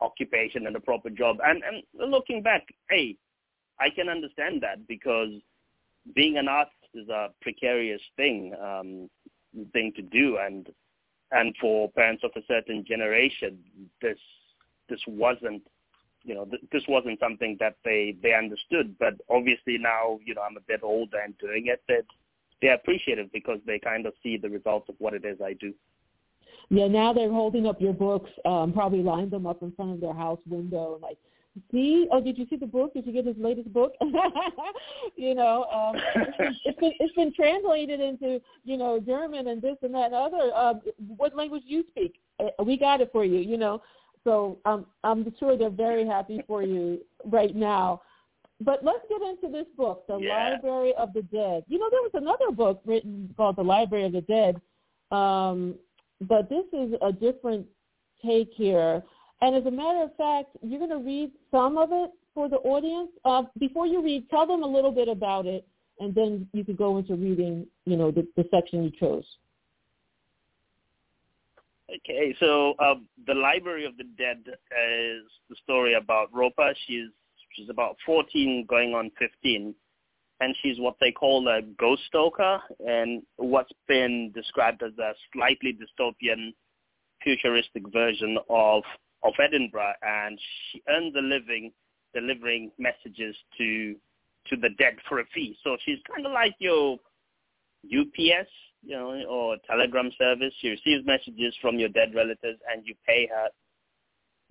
occupation 0.00 0.66
and 0.66 0.76
a 0.76 0.80
proper 0.80 1.10
job. 1.10 1.38
And 1.44 1.62
and 1.64 2.10
looking 2.10 2.42
back, 2.42 2.66
hey, 2.90 3.16
I 3.80 3.90
can 3.90 4.08
understand 4.08 4.62
that 4.62 4.86
because 4.86 5.30
being 6.14 6.36
an 6.36 6.48
artist 6.48 6.76
is 6.94 7.08
a 7.08 7.30
precarious 7.40 8.02
thing 8.16 8.54
um, 8.62 9.10
thing 9.72 9.92
to 9.96 10.02
do, 10.02 10.38
and 10.38 10.68
and 11.32 11.54
for 11.60 11.90
parents 11.90 12.22
of 12.24 12.30
a 12.36 12.46
certain 12.46 12.84
generation, 12.86 13.58
this 14.00 14.18
this 14.88 15.00
wasn't 15.06 15.62
you 16.22 16.34
know 16.34 16.44
th- 16.44 16.62
this 16.72 16.84
wasn't 16.88 17.18
something 17.18 17.56
that 17.60 17.76
they 17.84 18.16
they 18.22 18.34
understood. 18.34 18.96
But 18.98 19.14
obviously 19.28 19.78
now 19.78 20.20
you 20.24 20.34
know 20.34 20.42
I'm 20.42 20.56
a 20.56 20.68
bit 20.68 20.80
older 20.82 21.18
and 21.18 21.36
doing 21.38 21.66
it, 21.66 21.82
that 21.88 22.04
they 22.62 22.68
appreciate 22.68 23.18
it 23.18 23.32
because 23.32 23.58
they 23.66 23.78
kind 23.78 24.06
of 24.06 24.14
see 24.22 24.36
the 24.36 24.48
results 24.48 24.88
of 24.88 24.94
what 24.98 25.14
it 25.14 25.24
is 25.24 25.38
I 25.44 25.54
do. 25.54 25.72
Yeah, 26.70 26.88
now 26.88 27.12
they're 27.12 27.30
holding 27.30 27.66
up 27.66 27.80
your 27.80 27.92
books, 27.92 28.30
um, 28.46 28.72
probably 28.72 29.02
lined 29.02 29.30
them 29.30 29.46
up 29.46 29.62
in 29.62 29.72
front 29.72 29.92
of 29.92 30.00
their 30.00 30.14
house 30.14 30.40
window, 30.48 30.98
like, 31.02 31.18
see, 31.70 32.06
oh, 32.10 32.20
did 32.20 32.38
you 32.38 32.46
see 32.48 32.56
the 32.56 32.66
book? 32.66 32.94
Did 32.94 33.06
you 33.06 33.12
get 33.12 33.26
his 33.26 33.36
latest 33.38 33.72
book? 33.72 33.94
you 35.16 35.34
know, 35.34 35.64
um, 35.72 36.00
it's, 36.64 36.80
been, 36.80 36.92
it's 36.98 37.14
been 37.14 37.32
translated 37.32 38.00
into 38.00 38.40
you 38.64 38.76
know 38.76 38.98
German 39.00 39.48
and 39.48 39.62
this 39.62 39.76
and 39.82 39.94
that 39.94 40.06
and 40.06 40.14
other. 40.14 40.50
Uh, 40.54 40.74
what 41.16 41.36
language 41.36 41.62
do 41.68 41.74
you 41.74 41.84
speak? 41.90 42.14
Uh, 42.40 42.64
We 42.64 42.76
got 42.76 43.00
it 43.00 43.10
for 43.12 43.24
you. 43.24 43.38
You 43.38 43.56
know, 43.56 43.82
so 44.24 44.58
um, 44.64 44.86
I'm 45.04 45.32
sure 45.38 45.56
they're 45.56 45.70
very 45.70 46.06
happy 46.06 46.42
for 46.46 46.62
you 46.62 47.00
right 47.24 47.54
now. 47.54 48.02
But 48.64 48.82
let's 48.82 49.04
get 49.08 49.20
into 49.20 49.48
this 49.48 49.66
book, 49.76 50.06
The 50.06 50.18
Yeah. 50.18 50.52
Library 50.52 50.94
of 50.94 51.12
the 51.12 51.22
Dead. 51.22 51.64
You 51.68 51.78
know, 51.78 51.90
there 51.90 52.02
was 52.02 52.14
another 52.14 52.50
book 52.50 52.80
written 52.84 53.32
called 53.36 53.56
The 53.56 53.64
Library 53.64 54.04
of 54.04 54.12
the 54.12 54.22
Dead. 54.22 54.60
Um, 55.10 55.78
but 56.22 56.48
this 56.48 56.64
is 56.72 56.94
a 57.02 57.12
different 57.12 57.66
take 58.24 58.52
here. 58.54 59.02
And 59.42 59.54
as 59.54 59.66
a 59.66 59.70
matter 59.70 60.02
of 60.02 60.16
fact, 60.16 60.56
you're 60.62 60.78
going 60.78 60.90
to 60.90 61.04
read 61.04 61.30
some 61.50 61.76
of 61.76 61.90
it 61.92 62.10
for 62.32 62.48
the 62.48 62.56
audience. 62.58 63.10
Uh, 63.24 63.42
before 63.58 63.86
you 63.86 64.02
read, 64.02 64.28
tell 64.30 64.46
them 64.46 64.62
a 64.62 64.66
little 64.66 64.92
bit 64.92 65.08
about 65.08 65.46
it, 65.46 65.66
and 66.00 66.14
then 66.14 66.48
you 66.52 66.64
could 66.64 66.78
go 66.78 66.96
into 66.96 67.14
reading, 67.14 67.66
you 67.84 67.96
know, 67.96 68.10
the, 68.10 68.26
the 68.36 68.48
section 68.50 68.82
you 68.82 68.90
chose. 68.98 69.26
Okay, 71.90 72.34
so 72.40 72.74
uh, 72.78 72.94
the 73.26 73.34
Library 73.34 73.84
of 73.84 73.96
the 73.98 74.04
Dead 74.16 74.42
is 74.46 75.22
the 75.50 75.56
story 75.62 75.94
about 75.94 76.32
Ropa. 76.32 76.74
She's 76.86 77.10
she's 77.54 77.68
about 77.70 77.96
14, 78.04 78.66
going 78.68 78.94
on 78.94 79.10
15, 79.18 79.74
and 80.40 80.56
she's 80.62 80.78
what 80.78 80.96
they 81.00 81.12
call 81.12 81.46
a 81.48 81.62
ghost 81.78 82.02
stalker, 82.06 82.60
and 82.86 83.22
what's 83.36 83.72
been 83.88 84.32
described 84.34 84.82
as 84.82 84.92
a 84.98 85.12
slightly 85.32 85.72
dystopian, 85.76 86.52
futuristic 87.22 87.82
version 87.92 88.38
of 88.50 88.82
of 89.22 89.32
Edinburgh, 89.42 89.94
and 90.02 90.38
she 90.70 90.82
earns 90.90 91.14
a 91.16 91.22
living 91.22 91.72
delivering 92.12 92.70
messages 92.78 93.34
to 93.58 93.96
to 94.48 94.56
the 94.56 94.68
dead 94.78 94.94
for 95.08 95.20
a 95.20 95.24
fee. 95.34 95.56
So 95.64 95.76
she's 95.84 95.98
kind 96.12 96.26
of 96.26 96.32
like 96.32 96.54
your 96.58 96.98
UPS, 97.84 98.50
you 98.82 98.94
know, 98.94 99.24
or 99.28 99.56
telegram 99.66 100.10
service. 100.18 100.52
She 100.60 100.68
receives 100.68 101.06
messages 101.06 101.54
from 101.62 101.78
your 101.78 101.88
dead 101.88 102.14
relatives, 102.14 102.60
and 102.70 102.86
you 102.86 102.94
pay 103.06 103.26
her 103.26 103.48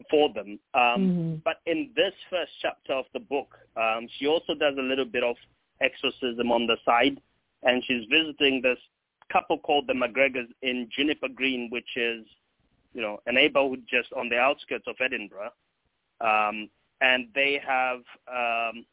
for 0.09 0.29
them. 0.33 0.59
Um, 0.73 1.07
Mhm. 1.07 1.43
But 1.43 1.61
in 1.65 1.91
this 1.95 2.13
first 2.29 2.51
chapter 2.59 2.93
of 2.93 3.05
the 3.13 3.19
book, 3.19 3.57
um, 3.75 4.07
she 4.07 4.27
also 4.27 4.53
does 4.53 4.77
a 4.77 4.81
little 4.81 5.05
bit 5.05 5.23
of 5.23 5.37
exorcism 5.81 6.51
on 6.51 6.67
the 6.67 6.77
side, 6.85 7.21
and 7.63 7.83
she's 7.83 8.05
visiting 8.05 8.61
this 8.61 8.79
couple 9.29 9.57
called 9.57 9.87
the 9.87 9.93
McGregors 9.93 10.51
in 10.61 10.89
Juniper 10.89 11.29
Green, 11.29 11.69
which 11.69 11.97
is, 11.97 12.25
you 12.93 13.01
know, 13.01 13.19
a 13.25 13.31
neighborhood 13.31 13.83
just 13.87 14.11
on 14.13 14.29
the 14.29 14.37
outskirts 14.37 14.87
of 14.87 14.95
Edinburgh, 14.99 15.51
um, 16.21 16.69
and 17.01 17.27
they 17.33 17.57
have 17.57 18.03
um, 18.27 18.85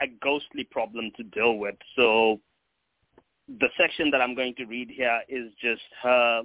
a 0.00 0.06
ghostly 0.20 0.64
problem 0.64 1.10
to 1.16 1.22
deal 1.24 1.56
with. 1.56 1.76
So 1.96 2.40
the 3.58 3.68
section 3.76 4.10
that 4.10 4.20
I'm 4.20 4.34
going 4.34 4.54
to 4.56 4.64
read 4.64 4.90
here 4.90 5.22
is 5.28 5.52
just 5.60 5.82
her 6.02 6.42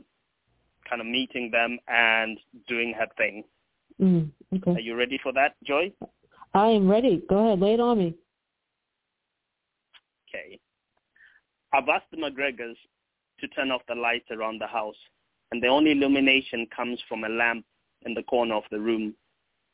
kind 0.90 1.02
of 1.02 1.08
meeting 1.08 1.52
them 1.52 1.80
and 1.88 2.40
doing 2.68 2.94
her 2.94 3.08
thing. 3.18 3.44
Mm, 4.02 4.30
Are 4.68 4.80
you 4.80 4.96
ready 4.96 5.20
for 5.22 5.32
that, 5.34 5.56
Joy? 5.64 5.92
I 6.54 6.70
am 6.70 6.90
ready. 6.90 7.24
Go 7.30 7.48
ahead. 7.48 7.60
Lay 7.60 7.74
it 7.74 7.80
on 7.80 7.98
me. 8.00 8.16
Okay. 10.30 10.60
I've 11.74 11.88
asked 11.90 12.12
the 12.12 12.18
McGregors 12.18 12.76
to 13.40 13.48
turn 13.50 13.72
off 13.72 13.82
the 13.88 13.96
lights 13.96 14.30
around 14.32 14.60
the 14.60 14.68
house, 14.68 14.96
and 15.52 15.62
the 15.62 15.68
only 15.68 15.92
illumination 15.92 16.68
comes 16.76 17.00
from 17.08 17.24
a 17.24 17.30
lamp 17.30 17.66
in 18.06 18.14
the 18.14 18.24
corner 18.24 18.56
of 18.56 18.64
the 18.72 18.80
room. 18.80 19.14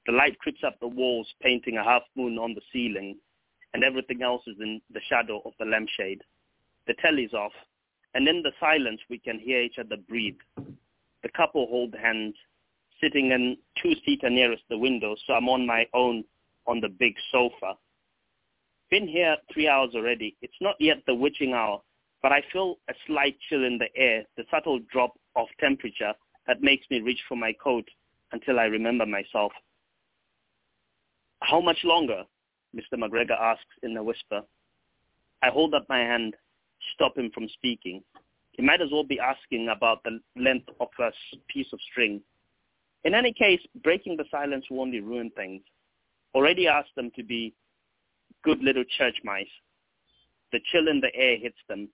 The 0.08 0.14
light 0.14 0.38
creeps 0.40 0.64
up 0.66 0.80
the 0.80 0.88
walls, 0.88 1.28
painting 1.42 1.78
a 1.78 1.84
half 1.84 2.04
moon 2.16 2.38
on 2.40 2.54
the 2.54 2.62
ceiling, 2.74 3.18
and 3.74 3.84
everything 3.84 4.24
else 4.24 4.42
is 4.48 4.58
in 4.60 4.82
the 4.94 5.02
shadow 5.08 5.42
of 5.46 5.54
the 5.60 5.66
lampshade. 5.66 6.22
The 6.88 6.96
telly's 6.96 7.34
off, 7.34 7.54
and 8.16 8.28
in 8.28 8.42
the 8.42 8.52
silence 8.60 9.00
we 9.10 9.20
can 9.20 9.40
hear 9.40 9.62
each 9.62 9.78
other 9.80 9.98
breathe. 10.10 10.40
The 11.24 11.30
couple 11.38 11.68
hold 11.68 11.94
hands, 11.94 12.36
sitting 13.02 13.32
in 13.32 13.58
two-seater 13.82 14.30
nearest 14.30 14.64
the 14.70 14.78
window, 14.78 15.16
so 15.26 15.34
I'm 15.34 15.50
on 15.50 15.66
my 15.66 15.88
own 15.94 16.24
on 16.68 16.80
the 16.80 16.90
big 16.90 17.16
sofa. 17.32 17.74
Been 18.90 19.08
here 19.08 19.38
three 19.54 19.68
hours 19.68 19.92
already. 19.96 20.36
It's 20.42 20.54
not 20.62 20.76
yet 20.80 20.98
the 21.08 21.16
witching 21.16 21.54
hour, 21.54 21.82
but 22.22 22.32
I 22.32 22.44
feel 22.54 22.76
a 22.90 22.94
slight 23.08 23.38
chill 23.50 23.64
in 23.64 23.78
the 23.78 23.88
air, 23.96 24.24
the 24.38 24.44
subtle 24.52 24.80
drop 24.92 25.14
of 25.36 25.48
temperature 25.60 26.14
that 26.48 26.62
makes 26.62 26.86
me 26.90 27.02
reach 27.02 27.20
for 27.28 27.36
my 27.36 27.54
coat 27.54 27.88
until 28.32 28.60
I 28.60 28.66
remember 28.66 29.06
myself. 29.06 29.52
How 31.42 31.60
much 31.62 31.80
longer? 31.84 32.24
Mr. 32.76 32.98
McGregor 32.98 33.40
asks 33.40 33.66
in 33.84 33.98
a 33.98 34.04
whisper. 34.04 34.42
I 35.42 35.50
hold 35.50 35.74
up 35.74 35.86
my 35.90 36.00
hand, 36.00 36.36
stop 36.94 37.18
him 37.18 37.32
from 37.34 37.48
speaking. 37.50 38.04
He 38.52 38.62
might 38.62 38.82
as 38.82 38.90
well 38.92 39.04
be 39.04 39.20
asking 39.20 39.70
about 39.70 40.04
the 40.04 40.20
length 40.36 40.70
of 40.80 40.88
a 41.00 41.12
piece 41.50 41.68
of 41.74 41.80
string. 41.92 42.22
In 43.04 43.16
any 43.16 43.34
case, 43.34 43.62
breaking 43.84 44.18
the 44.18 44.26
silence 44.30 44.66
will 44.70 44.82
only 44.82 45.00
ruin 45.00 45.32
things. 45.36 45.62
Already 46.36 46.68
asked 46.68 46.96
them 46.96 47.12
to 47.16 47.24
be 47.24 47.54
good 48.44 48.62
little 48.62 48.84
church 48.98 49.16
mice. 49.24 49.48
The 50.52 50.60
chill 50.72 50.88
in 50.88 51.02
the 51.02 51.14
air 51.16 51.38
hits 51.38 51.58
them. 51.68 51.90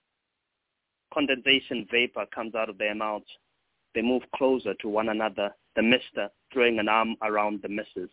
Condensation 1.12 1.86
vapor 1.90 2.26
comes 2.34 2.54
out 2.54 2.68
of 2.68 2.78
their 2.78 2.94
mouths. 2.94 3.26
They 3.94 4.02
move 4.02 4.22
closer 4.34 4.74
to 4.74 4.88
one 4.88 5.08
another, 5.08 5.54
the 5.76 5.82
mister 5.82 6.28
throwing 6.52 6.78
an 6.78 6.88
arm 6.88 7.16
around 7.22 7.60
the 7.62 7.68
missus. 7.68 8.10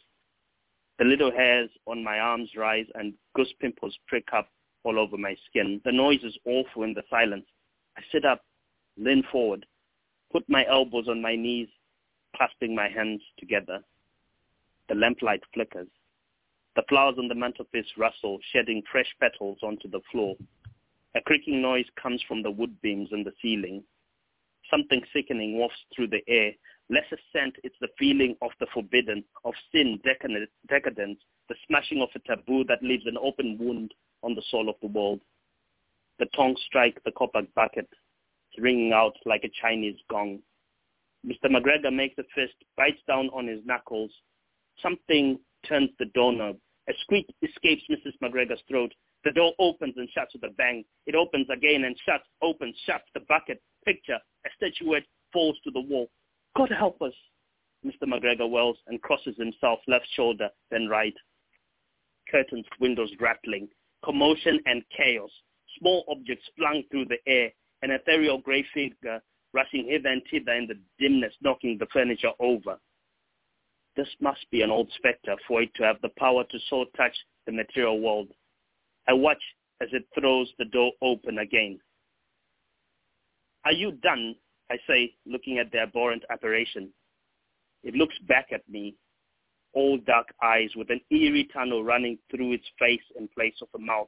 The 0.98 1.06
little 1.06 1.32
hairs 1.32 1.70
on 1.86 2.04
my 2.04 2.20
arms 2.20 2.52
rise 2.56 2.86
and 2.96 3.14
goose 3.36 3.54
pimples 3.60 3.98
prick 4.08 4.28
up 4.34 4.50
all 4.84 4.98
over 4.98 5.18
my 5.18 5.36
skin. 5.50 5.82
The 5.84 5.92
noise 5.92 6.24
is 6.24 6.38
awful 6.46 6.84
in 6.84 6.94
the 6.94 7.04
silence. 7.10 7.46
I 7.98 8.02
sit 8.12 8.24
up, 8.24 8.42
lean 8.98 9.24
forward, 9.32 9.66
put 10.32 10.48
my 10.48 10.66
elbows 10.70 11.08
on 11.10 11.22
my 11.22 11.36
knees, 11.36 11.68
clasping 12.36 12.76
my 12.76 12.90
hands 12.90 13.22
together. 13.40 13.80
The 14.90 14.96
lamplight 14.96 15.42
flickers. 15.54 15.88
The 16.76 16.84
flowers 16.90 17.16
on 17.18 17.28
the 17.28 17.36
mantelpiece 17.36 17.98
rustle, 17.98 18.40
shedding 18.52 18.84
fresh 18.92 19.08
petals 19.20 19.60
onto 19.64 19.90
the 19.90 20.02
floor. 20.12 20.36
A 21.16 21.22
creaking 21.22 21.62
noise 21.62 21.86
comes 22.02 22.22
from 22.28 22.44
the 22.44 22.52
wood 22.52 22.76
beams 22.82 23.10
in 23.12 23.24
the 23.24 23.32
ceiling. 23.42 23.84
Something 24.70 25.02
sickening 25.14 25.58
wafts 25.58 25.80
through 25.96 26.08
the 26.08 26.22
air. 26.28 26.52
Less 26.90 27.06
a 27.12 27.18
scent, 27.32 27.56
it's 27.64 27.78
the 27.80 27.88
feeling 27.98 28.36
of 28.42 28.52
the 28.60 28.68
forbidden, 28.74 29.24
of 29.44 29.54
sin, 29.72 30.00
decadence, 30.04 31.20
the 31.50 31.56
smashing 31.68 32.02
of 32.02 32.10
a 32.16 32.20
taboo 32.20 32.64
that 32.66 32.84
leaves 32.84 33.06
an 33.06 33.18
open 33.18 33.58
wound 33.58 33.94
on 34.22 34.36
the 34.36 34.44
soul 34.52 34.70
of 34.70 34.76
the 34.82 34.88
world. 34.88 35.22
The 36.20 36.28
tongs 36.36 36.60
strike 36.66 37.02
the 37.04 37.12
copper 37.12 37.42
bucket, 37.56 37.90
ringing 38.58 38.94
out 38.94 39.16
like 39.26 39.44
a 39.44 39.50
Chinese 39.62 39.98
gong. 40.10 40.40
Mr. 41.26 41.50
McGregor 41.50 41.94
makes 41.94 42.18
a 42.20 42.24
fist, 42.36 42.54
bites 42.78 43.02
down 43.08 43.30
on 43.34 43.48
his 43.48 43.60
knuckles. 43.66 44.12
Something 44.82 45.40
turns 45.68 45.90
the 45.98 46.06
doorknob. 46.14 46.58
A 46.88 46.94
squeak 47.02 47.26
escapes 47.42 47.82
Mrs. 47.90 48.14
McGregor's 48.22 48.62
throat. 48.68 48.94
The 49.24 49.32
door 49.32 49.54
opens 49.58 49.96
and 49.98 50.08
shuts 50.12 50.34
with 50.34 50.44
a 50.44 50.54
bang. 50.54 50.84
It 51.08 51.16
opens 51.16 51.48
again 51.50 51.84
and 51.86 51.98
shuts, 52.06 52.26
opens, 52.44 52.76
shuts. 52.86 53.06
The 53.16 53.22
bucket, 53.22 53.60
picture, 53.86 54.20
a 54.46 54.50
statuette 54.56 55.06
falls 55.34 55.58
to 55.64 55.72
the 55.72 55.82
wall. 55.82 56.10
God 56.56 56.70
help 56.78 57.02
us, 57.02 57.14
Mr. 57.84 58.04
McGregor 58.04 58.50
wells 58.50 58.78
and 58.88 59.02
crosses 59.02 59.36
himself 59.38 59.80
left 59.88 60.08
shoulder, 60.16 60.50
then 60.70 60.88
right. 60.88 61.16
Curtains, 62.30 62.66
windows 62.80 63.12
rattling, 63.20 63.68
commotion 64.04 64.60
and 64.68 64.84
chaos. 64.96 65.32
Small 65.80 66.06
objects 66.08 66.46
flung 66.56 66.84
through 66.92 67.06
the 67.06 67.18
air, 67.28 67.52
an 67.82 67.92
ethereal 67.92 68.38
grey 68.38 68.64
figure 68.74 69.22
rushing 69.56 69.88
hither 69.88 70.10
and 70.10 70.22
thither 70.30 70.52
in 70.52 70.68
the 70.68 70.78
dimness, 71.00 71.34
knocking 71.42 71.78
the 71.80 71.88
furniture 71.94 72.34
over. 72.40 72.78
This 73.96 74.10
must 74.20 74.46
be 74.52 74.62
an 74.62 74.70
old 74.70 74.92
spectre 74.98 75.36
for 75.48 75.62
it 75.62 75.74
to 75.76 75.84
have 75.84 76.02
the 76.02 76.10
power 76.20 76.44
to 76.44 76.60
so 76.70 76.86
touch 76.98 77.16
the 77.46 77.54
material 77.54 78.02
world. 78.02 78.28
I 79.08 79.14
watch 79.14 79.42
as 79.82 79.90
it 79.94 80.06
throws 80.14 80.52
the 80.60 80.66
door 80.66 80.92
open 81.02 81.40
again. 81.40 81.80
Are 83.64 83.72
you 83.72 83.94
done? 83.94 84.36
I 84.70 84.78
say, 84.88 85.14
looking 85.26 85.60
at 85.60 85.72
the 85.72 85.80
abhorrent 85.80 86.24
apparition. 86.30 86.90
It 87.84 87.94
looks 87.94 88.16
back 88.28 88.48
at 88.52 88.68
me, 88.68 88.96
all 89.74 89.98
dark 89.98 90.28
eyes 90.44 90.70
with 90.76 90.90
an 90.90 91.02
eerie 91.12 91.48
tunnel 91.54 91.84
running 91.84 92.18
through 92.30 92.54
its 92.54 92.66
face 92.80 93.06
in 93.18 93.28
place 93.30 93.56
of 93.62 93.68
a 93.76 93.80
mouth. 93.80 94.08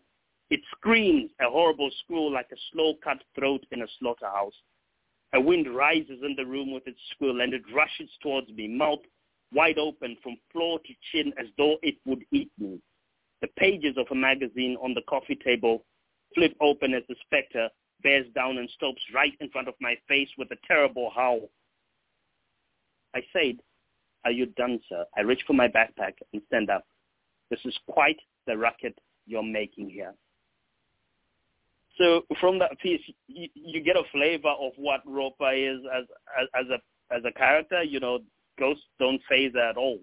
It 0.50 0.62
screams 0.75 1.32
a 1.39 1.50
horrible 1.50 1.89
squeal 2.04 2.32
like 2.32 2.48
a 2.51 2.58
slow-cut 2.72 3.24
throat 3.36 3.66
in 3.72 3.82
a 3.82 3.88
slaughterhouse. 4.00 4.56
A 5.34 5.41
wind 5.41 5.74
rises 5.74 6.19
in 6.24 6.36
the 6.36 6.46
room 6.46 6.72
with 6.72 6.88
its 6.88 7.00
squeal 7.12 7.41
and 7.41 7.53
it 7.53 7.63
rushes 7.74 8.10
towards 8.22 8.50
me, 8.50 8.67
mouth 8.67 9.00
wide 9.53 9.77
open 9.77 10.17
from 10.24 10.38
floor 10.51 10.79
to 10.79 10.93
chin 11.12 11.34
as 11.39 11.48
though 11.57 11.77
it 11.81 11.96
would 12.05 12.24
eat 12.31 12.51
me. 12.57 12.79
The 13.41 13.48
pages 13.60 13.98
of 13.98 14.07
a 14.12 14.15
magazine 14.15 14.77
on 14.81 14.93
the 14.93 15.03
coffee 15.07 15.38
table 15.43 15.86
flip 16.34 16.55
open 16.60 16.93
as 16.93 17.03
the 17.07 17.15
spectre 17.22 17.69
bears 18.03 18.25
down 18.36 18.57
and 18.57 18.69
stops 18.72 19.01
right 19.13 19.34
in 19.39 19.50
front 19.50 19.67
of 19.67 19.74
my 19.79 19.96
face 20.07 20.29
with 20.38 20.50
a 20.51 20.57
terrible 20.67 21.12
howl. 21.15 21.50
I 23.15 23.22
said, 23.34 23.57
are 24.25 24.31
you 24.31 24.48
done, 24.48 24.79
sir? 24.89 25.05
I 25.15 25.22
reach 25.22 25.43
for 25.48 25.53
my 25.53 25.67
backpack 25.67 26.13
and 26.34 26.41
stand 26.48 26.69
up. 26.69 26.84
This 27.50 27.60
is 27.65 27.77
quite 27.88 28.19
the 28.46 28.57
racket 28.57 28.98
you're 29.25 29.43
making 29.43 29.89
here. 29.89 30.13
So 31.98 32.22
from 32.39 32.60
that 32.60 32.80
piece, 32.80 33.01
you, 33.27 33.48
you 33.56 33.82
get 33.82 33.96
a 33.96 34.04
flavor 34.12 34.50
of 34.50 34.74
what 34.77 35.06
Ropa 35.08 35.54
is 35.54 35.80
as, 35.96 36.06
as, 36.39 36.48
as 36.54 36.66
a 36.70 37.16
as 37.16 37.24
a 37.25 37.32
character. 37.32 37.84
You 37.84 38.00
know, 38.00 38.20
ghosts 38.60 38.84
don't 39.00 39.21
faze 39.30 39.54
at 39.56 39.78
all. 39.78 40.00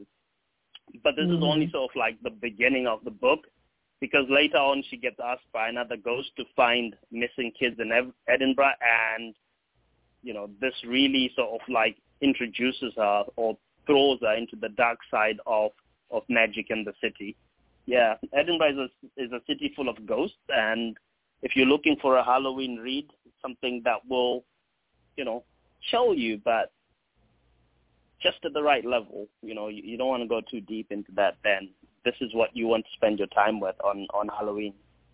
But 1.03 1.17
this 1.17 1.27
mm-hmm. 1.27 1.37
is 1.37 1.43
only 1.43 1.71
sort 1.71 1.91
of 1.91 1.97
like 1.97 2.21
the 2.23 2.31
beginning 2.31 2.87
of 2.87 3.05
the 3.05 3.11
book, 3.11 3.41
because 4.01 4.27
later 4.29 4.59
on 4.59 4.83
she 4.91 4.97
gets 4.97 5.17
asked 5.25 5.51
by 5.53 5.69
another 5.69 5.97
ghost 5.97 6.31
to 6.37 6.45
find 6.55 6.95
missing 7.11 7.53
kids 7.59 7.77
in 7.79 7.91
Edinburgh, 8.29 8.75
and 9.17 9.35
you 10.23 10.35
know 10.35 10.51
this 10.61 10.75
really 10.87 11.31
sort 11.37 11.61
of 11.61 11.61
like 11.69 11.97
introduces 12.21 12.93
her 12.97 13.25
or 13.37 13.57
throws 13.87 14.19
her 14.23 14.35
into 14.35 14.57
the 14.57 14.71
dark 14.71 14.99
side 15.11 15.39
of 15.47 15.71
of 16.11 16.23
magic 16.29 16.67
in 16.71 16.85
the 16.85 16.93
city. 17.03 17.37
Yeah, 17.87 18.15
Edinburgh 18.33 18.73
is 18.73 18.79
a, 18.79 19.23
is 19.23 19.33
a 19.33 19.41
city 19.47 19.73
full 19.77 19.89
of 19.89 20.07
ghosts, 20.07 20.37
and 20.49 20.97
if 21.45 21.55
you're 21.55 21.67
looking 21.67 21.97
for 22.01 22.17
a 22.17 22.25
Halloween 22.25 22.79
read, 22.79 23.07
something 23.41 23.83
that 23.85 23.99
will, 24.09 24.45
you 25.17 25.25
know, 25.25 25.45
show 25.91 26.13
you, 26.13 26.41
but 26.43 26.73
just 28.23 28.39
at 28.45 28.55
the 28.55 28.63
right 28.63 28.85
level. 28.85 29.29
You 29.43 29.55
know, 29.55 29.69
you, 29.69 29.83
you 29.85 29.99
don't 29.99 30.09
want 30.09 30.23
to 30.23 30.29
go 30.29 30.41
too 30.51 30.63
deep 30.63 30.91
into 30.91 31.13
that. 31.13 31.37
Then 31.45 31.69
this 32.05 32.15
is 32.23 32.35
what 32.35 32.57
you 32.57 32.67
want 32.67 32.87
to 32.87 32.91
spend 32.95 33.19
your 33.19 33.29
time 33.29 33.61
with 33.61 33.77
on 33.85 34.07
on 34.15 34.29
Halloween. 34.29 34.73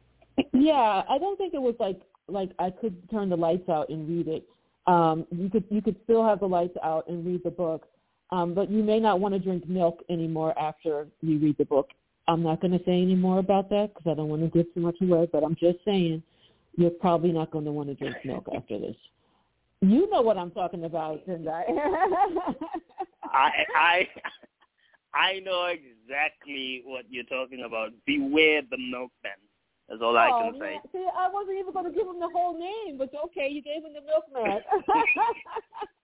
yeah, 0.53 1.03
I 1.09 1.19
don't 1.19 1.37
think 1.37 1.53
it 1.53 1.61
was 1.61 1.75
like 1.81 2.01
like 2.29 2.51
I 2.61 2.71
could 2.71 2.97
turn 3.11 3.29
the 3.29 3.37
lights 3.37 3.69
out 3.69 3.89
and 3.89 4.09
read 4.09 4.29
it. 4.29 4.45
Um, 4.87 5.27
you 5.33 5.51
could 5.51 5.65
you 5.69 5.83
could 5.83 5.97
still 6.05 6.25
have 6.25 6.39
the 6.39 6.47
lights 6.47 6.77
out 6.83 7.09
and 7.09 7.27
read 7.27 7.43
the 7.43 7.51
book, 7.51 7.87
um, 8.31 8.55
but 8.55 8.71
you 8.71 8.85
may 8.85 9.01
not 9.01 9.19
want 9.19 9.35
to 9.35 9.41
drink 9.41 9.69
milk 9.69 10.05
anymore 10.09 10.57
after 10.57 11.09
you 11.23 11.39
read 11.39 11.59
the 11.59 11.65
book. 11.65 11.91
I'm 12.29 12.43
not 12.43 12.61
going 12.61 12.73
to 12.73 12.85
say 12.85 13.03
any 13.03 13.15
more 13.15 13.39
about 13.39 13.71
that 13.71 13.93
because 13.95 14.11
I 14.11 14.15
don't 14.15 14.29
want 14.29 14.43
to 14.43 14.49
give 14.49 14.73
too 14.75 14.81
much 14.81 14.97
away. 15.01 15.29
But 15.33 15.43
I'm 15.43 15.57
just 15.57 15.79
saying, 15.85 16.23
you're 16.77 16.91
probably 16.91 17.33
not 17.33 17.51
going 17.51 17.65
to 17.65 17.73
want 17.73 17.89
to 17.89 17.95
drink 17.95 18.17
milk 18.25 18.47
after 18.55 18.79
this. 18.79 18.97
You 19.81 20.09
know 20.11 20.21
what 20.21 20.37
I'm 20.37 20.51
talking 20.51 20.85
about, 20.85 21.27
Tendai. 21.27 21.65
I 23.25 23.51
I 23.77 24.09
I 25.15 25.41
know 25.41 25.67
exactly 25.67 26.83
what 26.85 27.05
you're 27.09 27.25
talking 27.25 27.65
about. 27.67 27.91
Beware 28.07 28.63
the 28.71 28.77
milkman. 28.77 29.41
That's 29.89 30.03
all 30.03 30.17
oh, 30.17 30.19
I 30.19 30.51
can 30.51 30.61
say. 30.61 30.81
See, 30.93 31.07
I 31.17 31.29
wasn't 31.33 31.59
even 31.59 31.73
going 31.73 31.87
to 31.87 31.91
give 31.91 32.07
him 32.07 32.21
the 32.21 32.29
whole 32.33 32.57
name, 32.57 32.97
but 32.97 33.11
okay, 33.25 33.49
you 33.51 33.63
gave 33.63 33.83
him 33.83 33.93
the 33.93 34.03
milkman. 34.03 34.63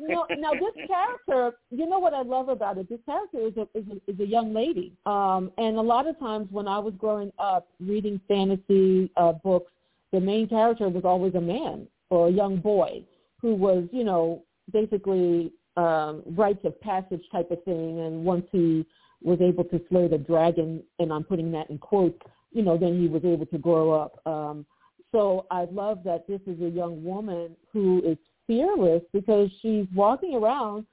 no, 0.00 0.26
now 0.38 0.52
this 0.52 0.86
character, 0.86 1.56
you 1.70 1.88
know 1.88 1.98
what 1.98 2.14
I 2.14 2.22
love 2.22 2.48
about 2.48 2.78
it? 2.78 2.88
This 2.88 3.00
character 3.06 3.40
is 3.40 3.52
a 3.56 3.62
is 3.78 3.84
a, 3.90 4.10
is 4.10 4.20
a 4.20 4.26
young 4.26 4.52
lady, 4.54 4.92
um, 5.06 5.50
and 5.58 5.76
a 5.76 5.82
lot 5.82 6.06
of 6.06 6.18
times 6.18 6.48
when 6.50 6.68
I 6.68 6.78
was 6.78 6.94
growing 6.98 7.32
up 7.38 7.68
reading 7.80 8.20
fantasy 8.28 9.10
uh, 9.16 9.32
books, 9.32 9.72
the 10.12 10.20
main 10.20 10.48
character 10.48 10.88
was 10.88 11.04
always 11.04 11.34
a 11.34 11.40
man 11.40 11.86
or 12.10 12.28
a 12.28 12.30
young 12.30 12.56
boy 12.56 13.02
who 13.40 13.54
was, 13.54 13.84
you 13.92 14.04
know, 14.04 14.42
basically 14.72 15.52
um, 15.76 16.22
rites 16.26 16.64
of 16.64 16.80
passage 16.80 17.22
type 17.30 17.50
of 17.50 17.62
thing, 17.64 18.00
and 18.00 18.24
once 18.24 18.46
he 18.50 18.86
was 19.22 19.40
able 19.40 19.64
to 19.64 19.80
slay 19.88 20.08
the 20.08 20.18
dragon, 20.18 20.82
and 20.98 21.12
I'm 21.12 21.24
putting 21.24 21.50
that 21.52 21.70
in 21.70 21.78
quotes, 21.78 22.20
you 22.52 22.62
know, 22.62 22.78
then 22.78 23.00
he 23.00 23.08
was 23.08 23.24
able 23.24 23.46
to 23.46 23.58
grow 23.58 23.92
up. 23.92 24.20
Um, 24.26 24.66
so 25.12 25.46
I 25.50 25.66
love 25.70 26.02
that 26.04 26.26
this 26.26 26.40
is 26.46 26.60
a 26.60 26.68
young 26.68 27.02
woman 27.02 27.56
who 27.72 28.02
is 28.04 28.18
fearless 28.48 29.02
because 29.12 29.48
she's 29.62 29.86
walking 29.94 30.34
around 30.34 30.84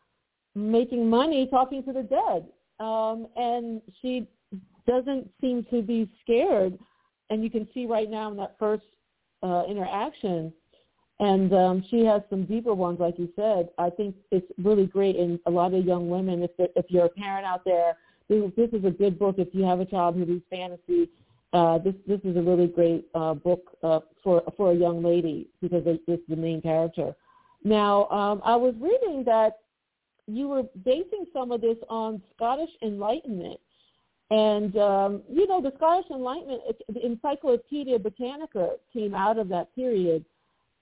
making 0.56 1.10
money 1.10 1.48
talking 1.50 1.84
to 1.84 1.92
the 1.92 2.04
dead. 2.04 2.48
Um, 2.80 3.28
and 3.36 3.82
she 4.02 4.28
doesn't 4.88 5.30
seem 5.42 5.66
to 5.72 5.82
be 5.82 6.10
scared. 6.22 6.78
And 7.30 7.44
you 7.44 7.50
can 7.50 7.68
see 7.74 7.86
right 7.86 8.10
now 8.10 8.32
in 8.32 8.38
that 8.38 8.56
first 8.60 8.84
uh, 9.44 9.64
interaction, 9.68 10.54
and 11.20 11.54
um, 11.54 11.84
she 11.90 12.04
has 12.06 12.22
some 12.30 12.46
deeper 12.46 12.74
ones, 12.74 13.00
like 13.00 13.18
you 13.18 13.30
said. 13.36 13.70
I 13.78 13.90
think 13.90 14.16
it's 14.32 14.46
really 14.58 14.86
great, 14.86 15.16
and 15.16 15.40
a 15.46 15.52
lot 15.52 15.74
of 15.74 15.86
young 15.86 16.10
women, 16.10 16.44
if 16.44 16.52
if 16.58 16.86
you're 16.90 17.06
a 17.06 17.10
parent 17.10 17.46
out 17.46 17.64
there, 17.66 17.98
this, 18.30 18.52
this 18.56 18.70
is 18.74 18.86
a 18.86 18.92
good 18.92 19.18
book. 19.18 19.36
If 19.38 19.48
you 19.54 19.64
have 19.64 19.80
a 19.80 19.86
child 19.86 20.16
who 20.16 20.26
reads 20.26 20.44
fantasy, 20.50 21.10
uh, 21.54 21.80
this 21.80 21.96
this 22.06 22.20
is 22.24 22.38
a 22.38 22.42
really 22.42 22.68
great 22.68 23.08
uh, 23.16 23.34
book 23.34 23.76
uh, 23.82 24.02
for 24.24 24.44
for 24.56 24.72
a 24.72 24.76
young 24.76 25.04
lady 25.04 25.48
because 25.62 25.84
this 25.84 26.00
is 26.08 26.20
the 26.28 26.36
main 26.36 26.62
character. 26.62 27.16
Now, 27.66 28.08
um, 28.10 28.42
I 28.46 28.56
was 28.56 28.76
reading 28.80 29.24
that 29.26 29.58
you 30.28 30.48
were 30.48 30.64
basing 30.86 31.26
some 31.34 31.52
of 31.52 31.62
this 31.62 31.78
on 31.90 32.22
Scottish 32.36 32.70
Enlightenment. 32.84 33.60
And, 34.30 34.78
um, 34.78 35.24
you 35.28 35.48
know, 35.48 35.62
the 35.62 35.74
Scottish 35.76 36.10
Enlightenment, 36.12 36.62
the 36.94 37.04
Encyclopedia 37.04 37.98
Britannica 37.98 38.76
came 38.94 39.16
out 39.16 39.40
of 39.40 39.50
that 39.50 39.74
period. 39.76 40.24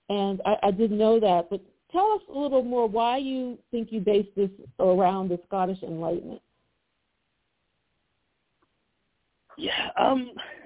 And 0.10 0.42
I, 0.46 0.56
I 0.64 0.72
didn't 0.72 0.98
know 0.98 1.22
that. 1.22 1.50
But 1.50 1.62
tell 1.90 2.12
us 2.12 2.22
a 2.30 2.38
little 2.38 2.64
more 2.64 2.88
why 2.88 3.18
you 3.18 3.58
think 3.72 3.94
you 3.94 4.02
based 4.02 4.36
this 4.36 4.52
around 4.78 5.30
the 5.30 5.40
Scottish 5.48 5.82
Enlightenment. 5.84 6.42
Yeah, 9.58 9.90
um, 9.98 10.32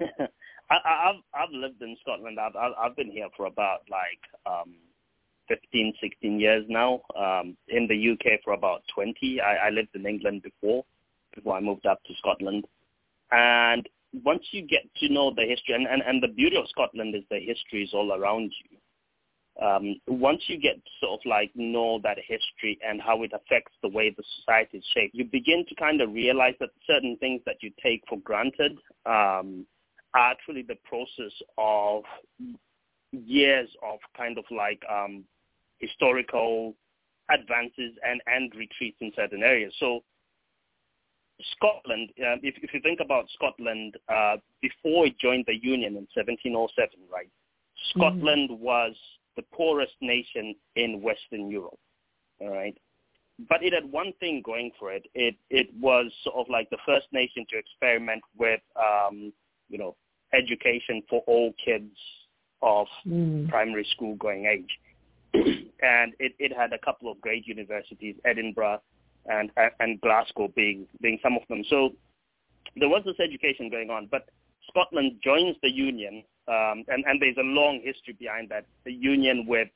I, 0.70 0.76
I've 0.84 1.22
I've 1.34 1.52
lived 1.52 1.82
in 1.82 1.94
Scotland. 2.00 2.38
I've 2.40 2.56
I've 2.56 2.96
been 2.96 3.10
here 3.10 3.28
for 3.36 3.44
about 3.44 3.80
like 3.90 4.18
um 4.46 4.76
15, 5.48 5.94
16 6.00 6.40
years 6.40 6.64
now. 6.68 7.00
Um, 7.16 7.56
in 7.68 7.86
the 7.88 8.10
UK 8.12 8.40
for 8.44 8.52
about 8.52 8.82
20. 8.94 9.40
I, 9.40 9.68
I 9.68 9.70
lived 9.70 9.90
in 9.94 10.06
England 10.06 10.42
before, 10.42 10.84
before 11.34 11.56
I 11.56 11.60
moved 11.60 11.86
up 11.86 12.02
to 12.04 12.14
Scotland. 12.18 12.66
And 13.30 13.88
once 14.24 14.42
you 14.52 14.62
get 14.62 14.82
to 14.96 15.12
know 15.12 15.32
the 15.34 15.42
history, 15.42 15.74
and, 15.74 15.86
and, 15.86 16.02
and 16.02 16.22
the 16.22 16.28
beauty 16.28 16.56
of 16.56 16.68
Scotland 16.68 17.14
is 17.14 17.24
the 17.30 17.40
history 17.40 17.82
is 17.82 17.90
all 17.92 18.12
around 18.12 18.52
you. 18.70 18.78
Um, 19.60 19.96
once 20.06 20.42
you 20.46 20.56
get 20.56 20.76
sort 21.00 21.20
of 21.20 21.26
like 21.26 21.50
know 21.56 21.98
that 22.04 22.18
history 22.18 22.78
and 22.86 23.00
how 23.02 23.24
it 23.24 23.32
affects 23.34 23.72
the 23.82 23.88
way 23.88 24.14
the 24.16 24.22
society 24.38 24.78
is 24.78 24.84
shaped, 24.94 25.16
you 25.16 25.24
begin 25.24 25.64
to 25.68 25.74
kind 25.74 26.00
of 26.00 26.12
realize 26.12 26.54
that 26.60 26.70
certain 26.86 27.16
things 27.18 27.42
that 27.44 27.56
you 27.60 27.72
take 27.82 28.04
for 28.08 28.18
granted 28.18 28.78
um, 29.04 29.66
are 30.14 30.30
actually 30.30 30.62
the 30.62 30.76
process 30.88 31.32
of 31.58 32.04
years 33.10 33.68
of 33.82 33.98
kind 34.16 34.38
of 34.38 34.44
like 34.56 34.80
um, 34.88 35.24
historical 35.78 36.74
advances 37.30 37.92
and, 38.06 38.20
and 38.26 38.52
retreats 38.54 38.96
in 39.00 39.12
certain 39.14 39.42
areas. 39.42 39.72
So 39.78 40.02
Scotland, 41.56 42.10
uh, 42.18 42.36
if, 42.42 42.56
if 42.62 42.74
you 42.74 42.80
think 42.80 43.00
about 43.00 43.26
Scotland 43.34 43.96
uh, 44.08 44.36
before 44.60 45.06
it 45.06 45.18
joined 45.18 45.44
the 45.46 45.54
Union 45.54 45.96
in 45.96 46.06
1707, 46.14 46.90
right? 47.12 47.30
Scotland 47.90 48.50
mm-hmm. 48.50 48.62
was 48.62 48.94
the 49.36 49.42
poorest 49.54 49.94
nation 50.00 50.54
in 50.74 51.00
Western 51.00 51.50
Europe, 51.50 51.78
all 52.40 52.50
right? 52.50 52.76
But 53.48 53.62
it 53.62 53.72
had 53.72 53.90
one 53.92 54.12
thing 54.18 54.42
going 54.44 54.72
for 54.80 54.92
it. 54.92 55.06
It 55.14 55.36
it 55.48 55.68
was 55.80 56.10
sort 56.24 56.34
of 56.34 56.46
like 56.50 56.68
the 56.70 56.78
first 56.84 57.06
nation 57.12 57.46
to 57.50 57.56
experiment 57.56 58.20
with, 58.36 58.60
um, 58.74 59.32
you 59.68 59.78
know, 59.78 59.94
education 60.32 61.04
for 61.08 61.22
all 61.28 61.54
kids 61.64 61.94
of 62.62 62.88
mm. 63.06 63.48
primary 63.48 63.86
school 63.92 64.16
going 64.16 64.46
age. 64.46 64.68
And 65.34 66.14
it, 66.18 66.32
it 66.38 66.56
had 66.56 66.72
a 66.72 66.78
couple 66.78 67.10
of 67.10 67.20
great 67.20 67.46
universities, 67.46 68.16
Edinburgh 68.24 68.80
and 69.26 69.50
and 69.80 70.00
Glasgow 70.00 70.48
being 70.54 70.86
being 71.00 71.18
some 71.22 71.36
of 71.36 71.42
them. 71.48 71.62
So 71.68 71.90
there 72.76 72.88
was 72.88 73.02
this 73.04 73.20
education 73.20 73.70
going 73.70 73.90
on, 73.90 74.08
but 74.10 74.28
Scotland 74.68 75.20
joins 75.22 75.56
the 75.62 75.70
Union, 75.70 76.24
um, 76.48 76.84
and 76.88 77.04
and 77.06 77.20
there's 77.20 77.36
a 77.38 77.42
long 77.42 77.80
history 77.84 78.16
behind 78.18 78.48
that. 78.50 78.66
The 78.84 78.92
Union 78.92 79.46
with 79.46 79.68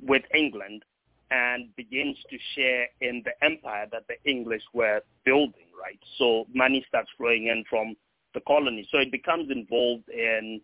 with 0.00 0.22
England, 0.34 0.84
and 1.30 1.74
begins 1.76 2.16
to 2.30 2.36
share 2.54 2.88
in 3.00 3.22
the 3.24 3.32
empire 3.44 3.86
that 3.92 4.04
the 4.08 4.30
English 4.30 4.62
were 4.72 5.00
building. 5.24 5.66
Right, 5.80 5.98
so 6.18 6.46
money 6.54 6.84
starts 6.88 7.10
flowing 7.16 7.46
in 7.46 7.64
from 7.68 7.96
the 8.34 8.40
colonies. 8.46 8.86
so 8.90 8.98
it 8.98 9.12
becomes 9.12 9.50
involved 9.50 10.08
in 10.08 10.60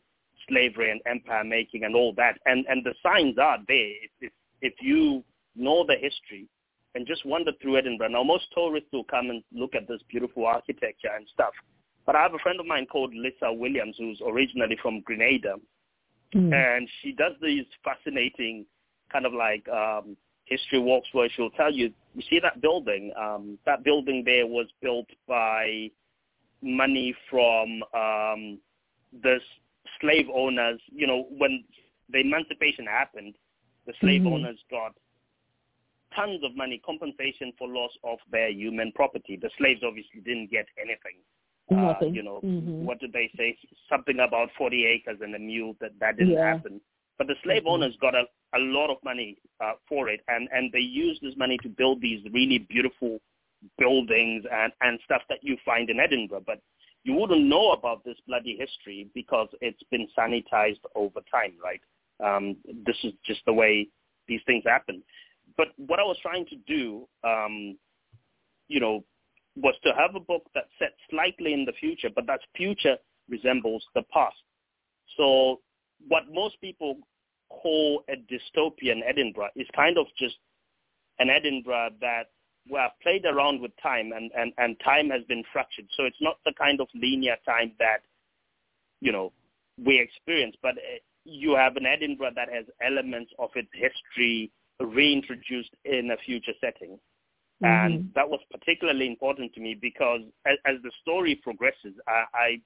slavery 0.48 0.90
and 0.90 1.00
empire 1.06 1.44
making 1.44 1.84
and 1.84 1.94
all 1.94 2.12
that. 2.16 2.38
And 2.46 2.66
and 2.68 2.84
the 2.84 2.94
signs 3.02 3.38
are 3.38 3.58
there. 3.66 3.90
If 4.02 4.10
if, 4.20 4.32
if 4.60 4.74
you 4.80 5.24
know 5.56 5.84
the 5.86 5.96
history 6.00 6.48
and 6.94 7.06
just 7.06 7.24
wander 7.26 7.52
through 7.60 7.78
Edinburgh. 7.78 8.08
Now, 8.08 8.22
most 8.22 8.46
tourists 8.54 8.88
will 8.92 9.04
come 9.04 9.30
and 9.30 9.42
look 9.52 9.74
at 9.74 9.86
this 9.86 10.00
beautiful 10.08 10.46
architecture 10.46 11.10
and 11.14 11.26
stuff. 11.32 11.52
But 12.06 12.16
I 12.16 12.22
have 12.22 12.34
a 12.34 12.38
friend 12.38 12.58
of 12.58 12.66
mine 12.66 12.86
called 12.86 13.14
Lisa 13.14 13.52
Williams, 13.52 13.96
who's 13.98 14.20
originally 14.26 14.78
from 14.80 15.02
Grenada, 15.02 15.56
mm. 16.34 16.52
and 16.54 16.88
she 17.02 17.12
does 17.12 17.34
these 17.42 17.66
fascinating 17.84 18.64
kind 19.12 19.26
of 19.26 19.34
like 19.34 19.68
um, 19.68 20.16
history 20.46 20.78
walks 20.78 21.08
where 21.12 21.28
she'll 21.34 21.50
tell 21.50 21.72
you, 21.72 21.92
you 22.14 22.22
see 22.28 22.40
that 22.40 22.60
building? 22.60 23.12
Um, 23.18 23.58
that 23.66 23.84
building 23.84 24.22
there 24.24 24.46
was 24.46 24.66
built 24.80 25.06
by 25.26 25.90
money 26.62 27.14
from 27.30 27.82
um, 27.94 28.58
the 29.22 29.38
slave 30.00 30.26
owners. 30.32 30.80
You 30.88 31.06
know, 31.06 31.26
when 31.30 31.64
the 32.10 32.20
emancipation 32.20 32.86
happened, 32.86 33.34
the 33.86 33.94
slave 34.00 34.22
mm-hmm. 34.22 34.34
owners 34.34 34.58
got 34.70 34.94
tons 36.14 36.42
of 36.44 36.56
money 36.56 36.80
compensation 36.84 37.52
for 37.58 37.68
loss 37.68 37.90
of 38.04 38.18
their 38.30 38.50
human 38.50 38.92
property. 38.92 39.38
The 39.40 39.50
slaves 39.58 39.82
obviously 39.84 40.20
didn't 40.20 40.50
get 40.50 40.66
anything. 40.78 41.18
Uh, 41.70 41.92
Nothing. 41.92 42.08
Uh, 42.08 42.12
you 42.12 42.22
know, 42.22 42.40
mm-hmm. 42.42 42.84
what 42.84 43.00
did 43.00 43.12
they 43.12 43.30
say? 43.36 43.56
Something 43.88 44.20
about 44.20 44.48
40 44.56 44.86
acres 44.86 45.18
and 45.20 45.34
a 45.34 45.38
mule 45.38 45.76
that 45.80 45.92
that 46.00 46.16
didn't 46.16 46.34
yeah. 46.34 46.54
happen. 46.54 46.80
But 47.18 47.26
the 47.26 47.34
slave 47.42 47.62
mm-hmm. 47.62 47.68
owners 47.68 47.96
got 48.00 48.14
a, 48.14 48.24
a 48.54 48.58
lot 48.58 48.90
of 48.90 48.98
money 49.04 49.38
uh, 49.60 49.72
for 49.88 50.08
it, 50.08 50.20
and, 50.28 50.48
and 50.52 50.72
they 50.72 50.78
used 50.78 51.20
this 51.20 51.34
money 51.36 51.58
to 51.62 51.68
build 51.68 52.00
these 52.00 52.24
really 52.32 52.58
beautiful 52.58 53.18
buildings 53.76 54.44
and, 54.50 54.72
and 54.80 55.00
stuff 55.04 55.22
that 55.28 55.42
you 55.42 55.56
find 55.64 55.90
in 55.90 56.00
Edinburgh. 56.00 56.44
But 56.46 56.60
you 57.08 57.14
wouldn't 57.14 57.46
know 57.46 57.72
about 57.72 58.04
this 58.04 58.16
bloody 58.26 58.56
history 58.58 59.08
because 59.14 59.48
it's 59.60 59.82
been 59.90 60.06
sanitized 60.16 60.80
over 60.94 61.20
time, 61.30 61.54
right? 61.62 61.80
Um, 62.24 62.56
this 62.84 62.96
is 63.02 63.12
just 63.24 63.40
the 63.46 63.52
way 63.52 63.88
these 64.28 64.40
things 64.46 64.64
happen 64.66 65.02
but 65.56 65.68
what 65.76 65.98
I 65.98 66.04
was 66.04 66.16
trying 66.20 66.46
to 66.46 66.56
do, 66.66 67.08
um, 67.24 67.76
you 68.68 68.80
know, 68.80 69.04
was 69.56 69.74
to 69.84 69.92
have 69.94 70.14
a 70.14 70.20
book 70.20 70.42
that 70.54 70.64
set 70.78 70.92
slightly 71.10 71.52
in 71.52 71.64
the 71.64 71.72
future, 71.72 72.08
but 72.14 72.26
that 72.26 72.40
future 72.56 72.96
resembles 73.28 73.84
the 73.94 74.02
past. 74.12 74.36
So 75.16 75.60
what 76.06 76.24
most 76.32 76.60
people 76.60 76.98
call 77.48 78.04
a 78.08 78.12
dystopian 78.12 79.00
Edinburgh 79.06 79.50
is 79.56 79.66
kind 79.74 79.98
of 79.98 80.06
just 80.18 80.36
an 81.18 81.30
Edinburgh 81.30 81.90
that 82.00 82.30
we 82.70 82.78
have 82.78 82.92
played 83.02 83.24
around 83.24 83.60
with 83.60 83.72
time 83.82 84.12
and, 84.12 84.30
and, 84.36 84.52
and 84.58 84.76
time 84.84 85.10
has 85.10 85.22
been 85.28 85.44
fractured. 85.52 85.86
So 85.96 86.04
it's 86.04 86.20
not 86.20 86.38
the 86.44 86.52
kind 86.58 86.80
of 86.80 86.88
linear 86.94 87.36
time 87.44 87.72
that, 87.78 88.02
you 89.00 89.12
know, 89.12 89.32
we 89.82 89.98
experience, 89.98 90.56
but 90.62 90.72
uh, 90.72 90.98
you 91.24 91.54
have 91.54 91.76
an 91.76 91.86
Edinburgh 91.86 92.32
that 92.36 92.48
has 92.52 92.64
elements 92.84 93.32
of 93.38 93.50
its 93.54 93.68
history, 93.72 94.50
reintroduced 94.80 95.70
in 95.84 96.10
a 96.10 96.16
future 96.24 96.52
setting. 96.60 96.98
Mm-hmm. 97.62 97.66
And 97.66 98.10
that 98.14 98.28
was 98.28 98.40
particularly 98.50 99.06
important 99.06 99.52
to 99.54 99.60
me 99.60 99.76
because 99.80 100.20
as, 100.46 100.58
as 100.64 100.76
the 100.82 100.92
story 101.02 101.34
progresses, 101.34 101.94
I, 102.06 102.24
I, 102.34 102.60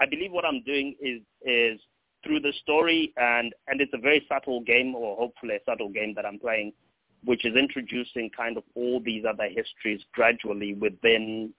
I 0.00 0.06
believe 0.06 0.32
what 0.32 0.44
I'm 0.44 0.62
doing 0.62 0.96
is 1.00 1.20
is 1.42 1.80
through 2.24 2.40
the 2.40 2.52
story 2.62 3.12
and 3.16 3.52
and 3.68 3.80
it's 3.80 3.92
a 3.94 3.98
very 3.98 4.24
subtle 4.28 4.60
game 4.62 4.94
or 4.94 5.16
hopefully 5.16 5.56
a 5.56 5.70
subtle 5.70 5.90
game 5.90 6.14
that 6.14 6.24
I'm 6.24 6.38
playing, 6.38 6.72
which 7.24 7.44
is 7.44 7.56
introducing 7.56 8.30
kind 8.36 8.56
of 8.56 8.64
all 8.74 9.00
these 9.04 9.24
other 9.28 9.48
histories 9.48 10.00
gradually 10.12 10.74
within 10.74 11.52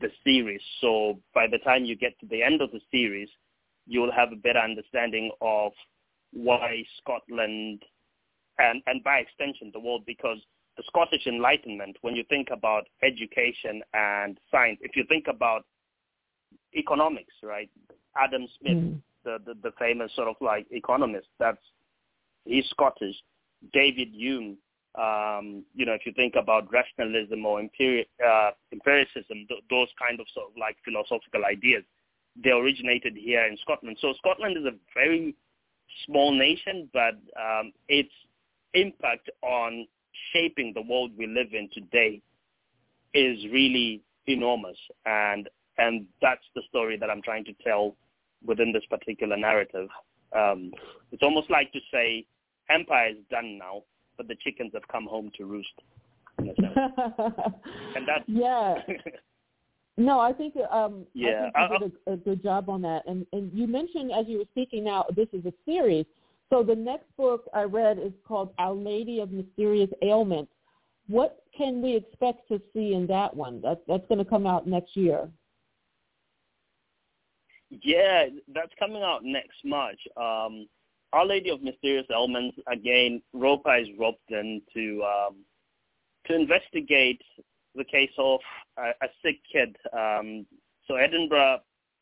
the 0.00 0.08
series. 0.24 0.60
So 0.80 1.18
by 1.34 1.46
the 1.46 1.58
time 1.58 1.84
you 1.84 1.96
get 1.96 2.18
to 2.20 2.26
the 2.26 2.42
end 2.42 2.60
of 2.60 2.72
the 2.72 2.80
series, 2.90 3.28
you'll 3.86 4.12
have 4.12 4.32
a 4.32 4.36
better 4.36 4.58
understanding 4.58 5.30
of 5.40 5.72
why 6.32 6.84
Scotland 7.00 7.82
and, 8.58 8.82
and 8.86 9.02
by 9.04 9.18
extension 9.18 9.70
the 9.72 9.80
world 9.80 10.02
because 10.06 10.38
the 10.76 10.82
Scottish 10.86 11.26
Enlightenment, 11.26 11.96
when 12.02 12.14
you 12.14 12.24
think 12.28 12.48
about 12.50 12.84
education 13.02 13.82
and 13.94 14.38
science, 14.50 14.78
if 14.82 14.96
you 14.96 15.04
think 15.08 15.26
about 15.28 15.64
economics, 16.76 17.32
right? 17.42 17.70
Adam 18.16 18.46
Smith, 18.60 18.76
mm. 18.76 19.00
the, 19.24 19.38
the, 19.46 19.54
the 19.62 19.72
famous 19.78 20.10
sort 20.14 20.28
of 20.28 20.36
like 20.40 20.66
economist, 20.70 21.28
that's 21.38 21.58
he's 22.44 22.66
Scottish. 22.70 23.16
David 23.72 24.08
Hume, 24.12 24.58
um, 24.96 25.64
you 25.74 25.84
know, 25.84 25.92
if 25.92 26.06
you 26.06 26.12
think 26.12 26.34
about 26.40 26.72
rationalism 26.72 27.44
or 27.44 27.60
uh, 27.60 28.50
empiricism, 28.72 29.46
th- 29.48 29.62
those 29.68 29.88
kind 30.00 30.20
of 30.20 30.26
sort 30.32 30.50
of 30.50 30.56
like 30.58 30.76
philosophical 30.84 31.44
ideas, 31.44 31.84
they 32.42 32.50
originated 32.50 33.14
here 33.16 33.44
in 33.44 33.56
Scotland. 33.58 33.98
So 34.00 34.14
Scotland 34.18 34.56
is 34.56 34.64
a 34.64 34.76
very 34.94 35.34
small 36.06 36.32
nation, 36.32 36.88
but 36.92 37.14
um, 37.40 37.72
it's 37.88 38.12
impact 38.74 39.30
on 39.42 39.86
shaping 40.32 40.72
the 40.74 40.82
world 40.82 41.10
we 41.16 41.26
live 41.26 41.52
in 41.52 41.68
today 41.72 42.20
is 43.14 43.38
really 43.52 44.02
enormous 44.26 44.76
and 45.04 45.48
and 45.78 46.06
that's 46.22 46.44
the 46.54 46.62
story 46.68 46.96
that 46.96 47.10
I'm 47.10 47.22
trying 47.22 47.44
to 47.44 47.52
tell 47.62 47.96
within 48.44 48.72
this 48.72 48.84
particular 48.88 49.36
narrative. 49.36 49.88
Um, 50.34 50.72
it's 51.12 51.22
almost 51.22 51.50
like 51.50 51.70
to 51.72 51.80
say 51.92 52.24
empire 52.70 53.10
is 53.10 53.16
done 53.30 53.58
now, 53.58 53.82
but 54.16 54.28
the 54.28 54.36
chickens 54.42 54.72
have 54.74 54.86
come 54.88 55.06
home 55.06 55.30
to 55.36 55.44
roost. 55.44 55.68
and 56.38 56.48
that's 58.06 58.24
yeah. 58.26 58.74
No, 59.98 60.20
I 60.20 60.32
think 60.32 60.54
um, 60.70 61.06
yeah, 61.14 61.48
I 61.54 61.68
think 61.68 61.80
you 61.80 61.88
did 61.88 61.92
a, 62.06 62.12
a, 62.12 62.16
good 62.18 62.42
job 62.42 62.68
on 62.68 62.82
that. 62.82 63.02
And 63.06 63.26
and 63.32 63.50
you 63.54 63.66
mentioned 63.66 64.12
as 64.12 64.26
you 64.28 64.38
were 64.38 64.44
speaking 64.52 64.84
now, 64.84 65.06
this 65.16 65.28
is 65.32 65.44
a 65.46 65.52
series. 65.64 66.04
So 66.50 66.62
the 66.62 66.74
next 66.74 67.06
book 67.16 67.48
I 67.54 67.62
read 67.62 67.98
is 67.98 68.12
called 68.26 68.52
Our 68.58 68.74
Lady 68.74 69.20
of 69.20 69.32
Mysterious 69.32 69.90
Ailments. 70.02 70.52
What 71.08 71.42
can 71.56 71.80
we 71.82 71.96
expect 71.96 72.46
to 72.48 72.60
see 72.74 72.92
in 72.92 73.06
that 73.06 73.34
one? 73.34 73.60
That's 73.62 73.80
that's 73.88 74.06
going 74.08 74.18
to 74.18 74.24
come 74.24 74.46
out 74.46 74.66
next 74.66 74.96
year. 74.96 75.30
Yeah, 77.82 78.26
that's 78.54 78.72
coming 78.78 79.02
out 79.02 79.24
next 79.24 79.64
March. 79.64 79.98
Um, 80.16 80.68
Our 81.12 81.26
Lady 81.26 81.50
of 81.50 81.62
Mysterious 81.62 82.06
Ailments 82.10 82.56
again. 82.70 83.22
ROPA 83.32 83.82
is 83.82 83.88
roped 83.98 84.30
in 84.30 84.60
to 84.74 85.04
um, 85.04 85.36
to 86.26 86.34
investigate 86.34 87.22
the 87.74 87.84
case 87.84 88.10
of 88.18 88.40
a, 88.78 88.90
a 89.04 89.08
sick 89.24 89.38
kid. 89.50 89.76
Um, 89.92 90.46
so 90.86 90.96
Edinburgh, 90.96 91.60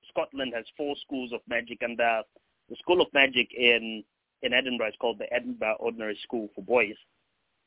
Scotland 0.08 0.52
has 0.54 0.64
four 0.76 0.94
schools 1.02 1.32
of 1.32 1.40
magic, 1.48 1.78
and 1.82 1.98
the, 1.98 2.22
the 2.68 2.76
School 2.76 3.00
of 3.00 3.08
Magic 3.12 3.48
in 3.56 4.02
in 4.42 4.52
Edinburgh. 4.52 4.88
is 4.88 4.94
called 5.00 5.18
the 5.18 5.32
Edinburgh 5.32 5.76
Ordinary 5.80 6.18
School 6.22 6.48
for 6.54 6.62
Boys. 6.62 6.96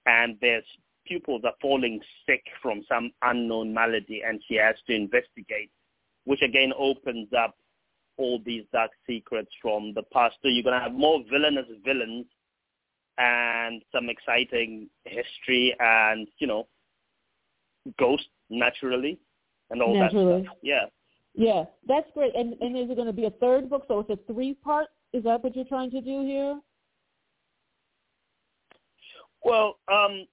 And 0.06 0.38
there's 0.42 0.64
pupils 1.06 1.42
are 1.46 1.54
falling 1.62 2.00
sick 2.26 2.44
from 2.62 2.84
some 2.88 3.12
unknown 3.24 3.74
malady 3.74 4.22
and 4.26 4.42
she 4.48 4.56
has 4.56 4.76
to 4.88 4.94
investigate, 4.94 5.72
which 6.26 6.42
again 6.42 6.72
opens 6.78 7.30
up 7.38 7.56
all 8.18 8.40
these 8.46 8.64
dark 8.74 8.92
secrets 9.06 9.52
from 9.62 9.94
the 9.96 10.04
past. 10.14 10.36
So 10.42 10.50
you're 10.50 10.64
gonna 10.64 10.82
have 10.82 10.94
more 10.94 11.24
villainous 11.30 11.68
villains 11.86 12.26
and 13.18 13.82
some 13.92 14.10
exciting 14.10 14.90
history 15.06 15.76
and 15.80 16.28
you 16.40 16.48
know 16.48 16.68
ghosts 18.00 18.28
naturally 18.50 19.20
and 19.70 19.82
all 19.82 19.96
Naturally. 19.96 20.42
that 20.42 20.46
stuff. 20.46 20.58
Yeah. 20.62 20.86
Yeah, 21.34 21.66
that's 21.88 22.08
great. 22.14 22.36
And 22.36 22.56
and 22.62 22.76
is 22.76 22.90
it 22.90 22.96
going 22.96 23.08
to 23.08 23.14
be 23.14 23.26
a 23.26 23.32
third 23.32 23.70
book? 23.70 23.86
So 23.88 24.00
it's 24.00 24.10
a 24.10 24.34
three 24.34 24.56
part. 24.56 24.88
Is 25.14 25.24
that 25.24 25.44
what 25.44 25.56
you're 25.56 25.66
trying 25.66 25.92
to 25.92 26.02
do 26.02 26.26
here? 26.26 26.60
Well, 29.44 29.78
um, 29.88 30.26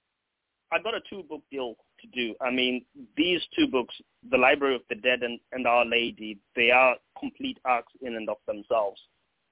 I 0.73 0.83
got 0.83 0.95
a 0.95 1.01
two 1.09 1.23
book 1.25 1.43
deal 1.51 1.75
to 2.05 2.09
do. 2.09 2.35
I 2.41 2.51
mean, 2.51 2.85
these 3.17 3.41
two 3.57 3.67
books, 3.67 3.95
The 4.31 4.39
Library 4.39 4.77
of 4.77 4.83
the 4.89 4.97
Dead 4.97 5.23
and, 5.23 5.41
and 5.53 5.67
Our 5.67 5.85
Lady, 5.85 6.39
they 6.55 6.71
are 6.71 6.97
complete 7.19 7.59
arcs 7.65 7.93
in 8.01 8.15
and 8.17 8.29
of 8.29 8.37
themselves. 8.47 9.01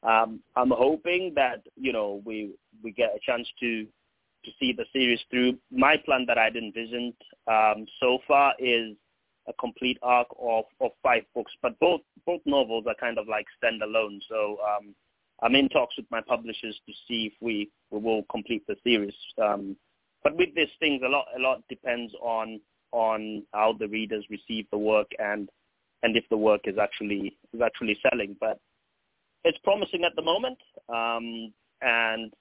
Um, 0.03 0.41
I'm 0.57 0.71
hoping 0.71 1.33
that 1.37 1.63
you 1.77 1.93
know 1.93 2.23
we 2.25 2.55
we 2.83 2.91
get 2.91 3.15
a 3.15 3.21
chance 3.25 3.47
to 3.61 3.87
to 4.45 4.51
see 4.59 4.73
the 4.73 4.85
series 4.93 5.21
through. 5.31 5.59
My 5.71 5.97
plan 5.97 6.25
that 6.27 6.39
I'd 6.39 6.57
envisioned 6.57 7.15
um, 7.47 7.87
so 8.01 8.19
far 8.27 8.55
is 8.59 8.97
a 9.49 9.53
complete 9.55 9.99
arc 10.03 10.27
of, 10.41 10.65
of 10.81 10.91
five 11.03 11.23
books, 11.35 11.53
but 11.63 11.79
both 11.79 12.01
both 12.27 12.41
novels 12.47 12.85
are 12.89 12.97
kind 12.99 13.19
of 13.19 13.29
like 13.29 13.47
standalone. 13.63 14.19
So 14.29 14.59
um, 14.67 14.95
I'm 15.43 15.55
in 15.55 15.69
talks 15.69 15.97
with 15.97 16.07
my 16.11 16.21
publishers 16.21 16.79
to 16.87 16.93
see 17.09 17.27
if 17.27 17.33
we, 17.41 17.71
we 17.91 17.99
will 17.99 18.23
complete 18.31 18.65
the 18.67 18.77
series. 18.85 19.15
Um, 19.43 19.77
but 20.23 20.37
with 20.37 20.55
these 20.55 20.69
things, 20.79 21.03
a 21.05 21.09
lot 21.09 21.27
a 21.37 21.41
lot 21.41 21.63
depends 21.69 22.13
on 22.21 22.61
on 22.93 23.43
how 23.53 23.75
the 23.79 23.89
readers 23.89 24.25
receive 24.31 24.67
the 24.71 24.79
work 24.79 25.11
and 25.19 25.49
and 26.03 26.17
if 26.17 26.25
the 26.31 26.37
work 26.37 26.63
is 26.65 26.79
actually 26.79 27.37
is 27.53 27.61
actually 27.61 27.99
selling. 28.09 28.37
But 28.41 28.59
it's 29.45 29.59
promising 29.65 30.05
at 30.05 30.15
the 30.17 30.23
moment, 30.23 30.59
um, 30.89 31.53
and 31.81 32.33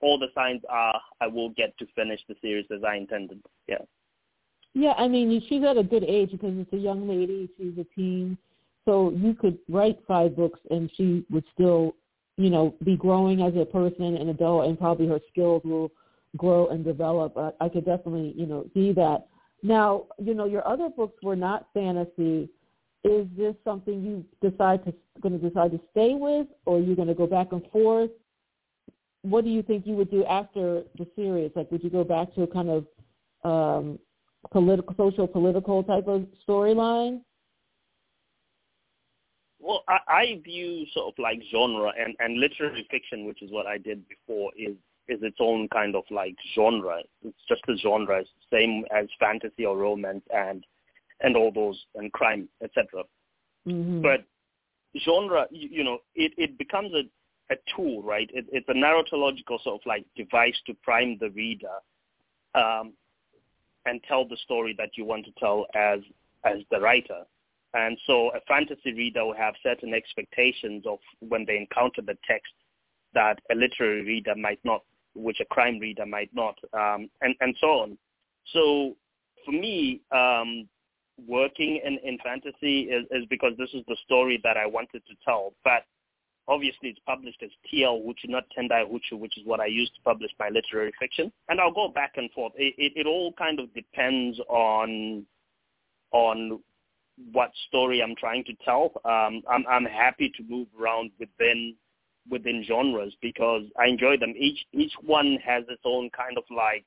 all 0.00 0.18
the 0.18 0.28
signs 0.34 0.62
are 0.68 1.00
I 1.20 1.26
will 1.26 1.50
get 1.50 1.76
to 1.78 1.86
finish 1.94 2.20
the 2.28 2.36
series 2.40 2.66
as 2.74 2.82
I 2.84 2.96
intended. 2.96 3.42
Yeah. 3.68 3.78
Yeah, 4.72 4.92
I 4.96 5.08
mean, 5.08 5.42
she's 5.48 5.64
at 5.64 5.76
a 5.76 5.82
good 5.82 6.04
age 6.04 6.30
because 6.30 6.54
it's 6.56 6.72
a 6.72 6.76
young 6.76 7.08
lady. 7.08 7.48
She's 7.58 7.76
a 7.76 7.84
teen, 7.94 8.38
so 8.84 9.10
you 9.10 9.34
could 9.34 9.58
write 9.68 9.98
five 10.06 10.36
books 10.36 10.60
and 10.70 10.88
she 10.96 11.24
would 11.28 11.44
still, 11.52 11.96
you 12.36 12.50
know, 12.50 12.74
be 12.84 12.96
growing 12.96 13.42
as 13.42 13.52
a 13.56 13.64
person, 13.64 14.16
an 14.16 14.28
adult, 14.28 14.68
and 14.68 14.78
probably 14.78 15.08
her 15.08 15.20
skills 15.28 15.62
will 15.64 15.90
grow 16.36 16.68
and 16.68 16.84
develop. 16.84 17.36
I, 17.36 17.50
I 17.60 17.68
could 17.68 17.84
definitely, 17.84 18.34
you 18.36 18.46
know, 18.46 18.66
see 18.74 18.92
that. 18.92 19.26
Now, 19.62 20.04
you 20.18 20.34
know, 20.34 20.46
your 20.46 20.66
other 20.66 20.88
books 20.88 21.22
were 21.22 21.36
not 21.36 21.66
fantasy. 21.74 22.48
Is 23.04 23.26
this 23.36 23.54
something 23.64 24.02
you 24.02 24.24
decide 24.48 24.84
to 24.84 24.94
going 25.20 25.38
to 25.38 25.48
decide 25.48 25.70
to 25.72 25.80
stay 25.90 26.14
with, 26.14 26.46
or 26.66 26.78
are 26.78 26.80
you 26.80 26.94
going 26.94 27.08
to 27.08 27.14
go 27.14 27.26
back 27.26 27.48
and 27.52 27.62
forth? 27.72 28.10
What 29.22 29.44
do 29.44 29.50
you 29.50 29.62
think 29.62 29.86
you 29.86 29.94
would 29.96 30.10
do 30.10 30.24
after 30.24 30.82
the 30.96 31.06
series? 31.14 31.50
Like, 31.54 31.70
would 31.70 31.84
you 31.84 31.90
go 31.90 32.04
back 32.04 32.34
to 32.34 32.42
a 32.42 32.46
kind 32.46 32.70
of 32.70 32.86
um, 33.44 33.98
political, 34.50 34.94
social, 34.96 35.26
political 35.26 35.82
type 35.84 36.08
of 36.08 36.26
storyline? 36.48 37.20
Well, 39.58 39.82
I, 39.88 39.98
I 40.08 40.40
view 40.42 40.86
sort 40.94 41.12
of 41.12 41.18
like 41.18 41.40
genre 41.50 41.92
and, 41.98 42.14
and 42.18 42.40
literary 42.40 42.86
fiction, 42.90 43.26
which 43.26 43.42
is 43.42 43.50
what 43.50 43.66
I 43.66 43.76
did 43.76 44.02
before, 44.08 44.52
is 44.56 44.74
is 45.10 45.22
its 45.22 45.38
own 45.40 45.68
kind 45.68 45.96
of 45.96 46.04
like 46.10 46.36
genre. 46.54 47.00
It's 47.24 47.36
just 47.48 47.62
a 47.68 47.76
genre, 47.76 48.20
it's 48.20 48.30
the 48.50 48.56
same 48.56 48.84
as 48.94 49.06
fantasy 49.18 49.64
or 49.64 49.76
romance 49.76 50.24
and 50.34 50.64
and 51.22 51.36
all 51.36 51.52
those 51.52 51.84
and 51.94 52.12
crime, 52.12 52.48
etc. 52.62 53.04
Mm-hmm. 53.66 54.00
But 54.00 54.24
genre, 55.04 55.46
you, 55.50 55.68
you 55.70 55.84
know, 55.84 55.98
it, 56.14 56.32
it 56.38 56.56
becomes 56.56 56.92
a, 56.94 57.02
a 57.52 57.56
tool, 57.76 58.02
right? 58.02 58.30
It, 58.32 58.46
it's 58.52 58.68
a 58.68 58.72
narratological 58.72 59.62
sort 59.62 59.80
of 59.80 59.86
like 59.86 60.06
device 60.16 60.56
to 60.66 60.74
prime 60.82 61.18
the 61.20 61.30
reader 61.30 61.68
um, 62.54 62.94
and 63.86 64.02
tell 64.08 64.26
the 64.26 64.38
story 64.44 64.74
that 64.78 64.90
you 64.96 65.04
want 65.04 65.26
to 65.26 65.32
tell 65.38 65.66
as 65.74 66.00
as 66.44 66.58
the 66.70 66.80
writer. 66.80 67.24
And 67.74 67.96
so 68.06 68.30
a 68.30 68.40
fantasy 68.48 68.92
reader 68.92 69.24
will 69.24 69.36
have 69.36 69.54
certain 69.62 69.94
expectations 69.94 70.84
of 70.86 70.98
when 71.20 71.44
they 71.46 71.56
encounter 71.56 72.02
the 72.02 72.16
text 72.26 72.52
that 73.14 73.38
a 73.50 73.54
literary 73.54 74.02
reader 74.02 74.34
might 74.34 74.60
not, 74.64 74.82
which 75.14 75.40
a 75.40 75.44
crime 75.46 75.78
reader 75.78 76.06
might 76.06 76.30
not, 76.34 76.56
um, 76.72 77.10
and, 77.20 77.34
and 77.40 77.54
so 77.60 77.66
on. 77.66 77.98
So 78.52 78.96
for 79.44 79.52
me, 79.52 80.00
um, 80.12 80.68
working 81.26 81.80
in, 81.84 81.98
in 82.02 82.18
fantasy 82.18 82.82
is, 82.82 83.06
is 83.10 83.24
because 83.28 83.52
this 83.58 83.70
is 83.74 83.82
the 83.88 83.96
story 84.04 84.40
that 84.44 84.56
I 84.56 84.66
wanted 84.66 85.02
to 85.06 85.14
tell. 85.24 85.52
But 85.64 85.84
obviously 86.48 86.88
it's 86.90 87.00
published 87.06 87.42
as 87.42 87.50
TL 87.72 88.04
Huchu, 88.04 88.28
not 88.28 88.44
Tendai 88.56 88.84
Huchu, 88.84 89.18
which 89.18 89.38
is 89.38 89.46
what 89.46 89.60
I 89.60 89.66
used 89.66 89.94
to 89.94 90.00
publish 90.02 90.30
my 90.38 90.48
literary 90.48 90.92
fiction. 90.98 91.32
And 91.48 91.60
I'll 91.60 91.72
go 91.72 91.88
back 91.88 92.14
and 92.16 92.30
forth. 92.32 92.52
It, 92.56 92.74
it, 92.76 92.92
it 92.96 93.06
all 93.06 93.32
kind 93.34 93.60
of 93.60 93.72
depends 93.74 94.38
on 94.48 95.26
on 96.12 96.60
what 97.32 97.52
story 97.68 98.02
I'm 98.02 98.16
trying 98.16 98.44
to 98.44 98.54
tell. 98.64 98.90
Um, 99.04 99.42
I'm, 99.48 99.64
I'm 99.68 99.84
happy 99.84 100.32
to 100.36 100.42
move 100.48 100.66
around 100.80 101.12
within 101.20 101.76
within 102.28 102.64
genres 102.66 103.14
because 103.20 103.62
I 103.78 103.86
enjoy 103.86 104.16
them. 104.16 104.34
Each 104.36 104.58
each 104.72 104.92
one 105.02 105.38
has 105.44 105.64
its 105.68 105.82
own 105.84 106.10
kind 106.10 106.36
of 106.36 106.44
like, 106.54 106.84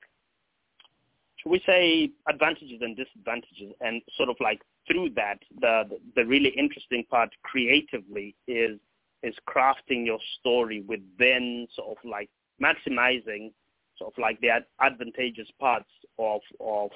should 1.38 1.50
we 1.50 1.62
say, 1.66 2.12
advantages 2.28 2.82
and 2.82 2.96
disadvantages, 2.96 3.74
and 3.82 4.02
sort 4.16 4.30
of 4.30 4.36
like 4.40 4.62
through 4.88 5.12
that, 5.12 5.40
the 5.60 5.84
the 6.16 6.26
really 6.26 6.50
interesting 6.50 7.04
part 7.10 7.30
creatively 7.44 8.36
is 8.48 8.80
is 9.24 9.36
crafting 9.48 10.06
your 10.06 10.20
story 10.40 10.82
within 10.82 11.68
sort 11.76 11.98
of 11.98 12.10
like 12.10 12.30
maximizing 12.62 13.52
sort 13.98 14.14
of 14.14 14.22
like 14.22 14.40
the 14.42 14.50
ad- 14.50 14.66
advantageous 14.82 15.48
parts 15.60 15.90
of 16.20 16.42
of 16.60 16.92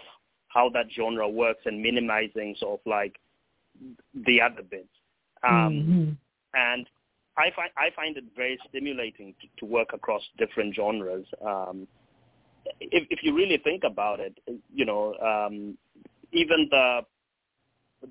how 0.50 0.70
that 0.70 0.88
genre 0.96 1.28
works 1.28 1.62
and 1.66 1.82
minimizing 1.82 2.56
sort 2.60 2.80
of 2.80 2.86
like 2.86 3.16
the 4.26 4.42
other 4.42 4.64
bits. 4.64 4.88
Um, 5.44 5.54
mm-hmm. 5.54 6.12
And 6.54 6.88
I 7.38 7.52
find 7.56 7.70
I 7.78 7.90
find 7.96 8.18
it 8.18 8.26
very 8.36 8.58
stimulating 8.70 9.34
to, 9.42 9.48
to 9.60 9.66
work 9.66 9.90
across 9.94 10.22
different 10.38 10.76
genres. 10.76 11.26
Um, 11.46 11.88
if, 12.80 13.08
if 13.10 13.20
you 13.22 13.36
really 13.36 13.58
think 13.64 13.84
about 13.84 14.20
it, 14.20 14.38
you 14.74 14.86
know, 14.86 15.14
um, 15.16 15.78
even 16.34 16.68
the 16.70 17.02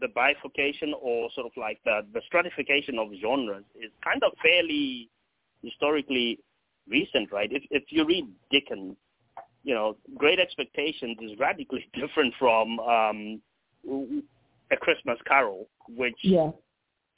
the 0.01 0.09
bifurcation 0.09 0.95
or 1.01 1.29
sort 1.35 1.47
of 1.47 1.53
like 1.57 1.79
the, 1.85 2.01
the 2.13 2.21
stratification 2.27 2.99
of 2.99 3.09
genres 3.21 3.65
is 3.77 3.91
kind 4.03 4.23
of 4.25 4.33
fairly 4.43 5.09
historically 5.63 6.39
recent, 6.89 7.31
right? 7.33 7.51
If 7.53 7.65
if 7.71 7.85
you 7.91 8.05
read 8.05 8.29
Dickens, 8.51 8.97
you 9.65 9.75
know, 9.75 9.97
Great 10.17 10.39
Expectations 10.39 11.17
is 11.21 11.39
radically 11.39 11.89
different 11.95 12.35
from 12.39 12.79
um, 12.81 13.43
A 14.71 14.77
Christmas 14.77 15.19
Carol, 15.27 15.69
which 15.89 16.17
yeah. 16.23 16.51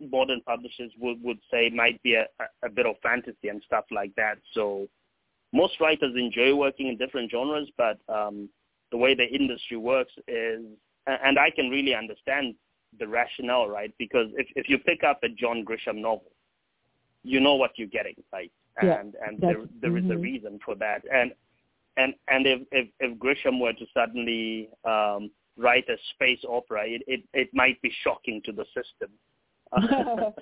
Modern 0.00 0.40
publishers 0.42 0.92
would, 0.98 1.22
would 1.22 1.38
say 1.50 1.70
might 1.70 2.02
be 2.02 2.14
a, 2.14 2.26
a 2.64 2.68
bit 2.68 2.86
of 2.86 2.96
fantasy 3.02 3.48
and 3.48 3.62
stuff 3.66 3.84
like 3.90 4.14
that. 4.16 4.38
So 4.52 4.88
most 5.52 5.80
writers 5.80 6.14
enjoy 6.16 6.54
working 6.54 6.88
in 6.88 6.96
different 6.98 7.30
genres, 7.30 7.68
but 7.76 7.98
um, 8.08 8.48
the 8.90 8.96
way 8.96 9.14
the 9.14 9.26
industry 9.26 9.76
works 9.76 10.12
is 10.26 10.62
and 11.08 11.38
I 11.38 11.50
can 11.50 11.70
really 11.70 11.94
understand 11.94 12.54
the 12.98 13.08
rationale, 13.08 13.68
right? 13.68 13.92
Because 13.98 14.28
if 14.36 14.46
if 14.56 14.68
you 14.68 14.78
pick 14.78 15.04
up 15.04 15.20
a 15.22 15.28
John 15.28 15.64
Grisham 15.64 15.96
novel, 15.96 16.32
you 17.22 17.40
know 17.40 17.54
what 17.54 17.72
you're 17.76 17.88
getting, 17.88 18.16
right? 18.32 18.52
And 18.80 18.88
Yeah, 18.88 19.26
and 19.26 19.40
there 19.40 19.62
there 19.80 19.96
is 19.96 20.04
a 20.04 20.14
mhm. 20.14 20.22
reason 20.22 20.58
for 20.64 20.74
that. 20.76 21.02
And 21.12 21.32
and 21.96 22.14
and 22.28 22.46
if 22.46 22.60
if, 22.72 22.88
if 23.00 23.18
Grisham 23.18 23.60
were 23.60 23.72
to 23.72 23.86
suddenly 23.94 24.68
um, 24.84 25.30
write 25.56 25.88
a 25.88 25.96
space 26.14 26.44
opera, 26.48 26.86
it, 26.86 27.02
it 27.06 27.22
it 27.32 27.48
might 27.54 27.80
be 27.82 27.92
shocking 28.02 28.40
to 28.44 28.52
the 28.52 28.64
system. 28.66 29.10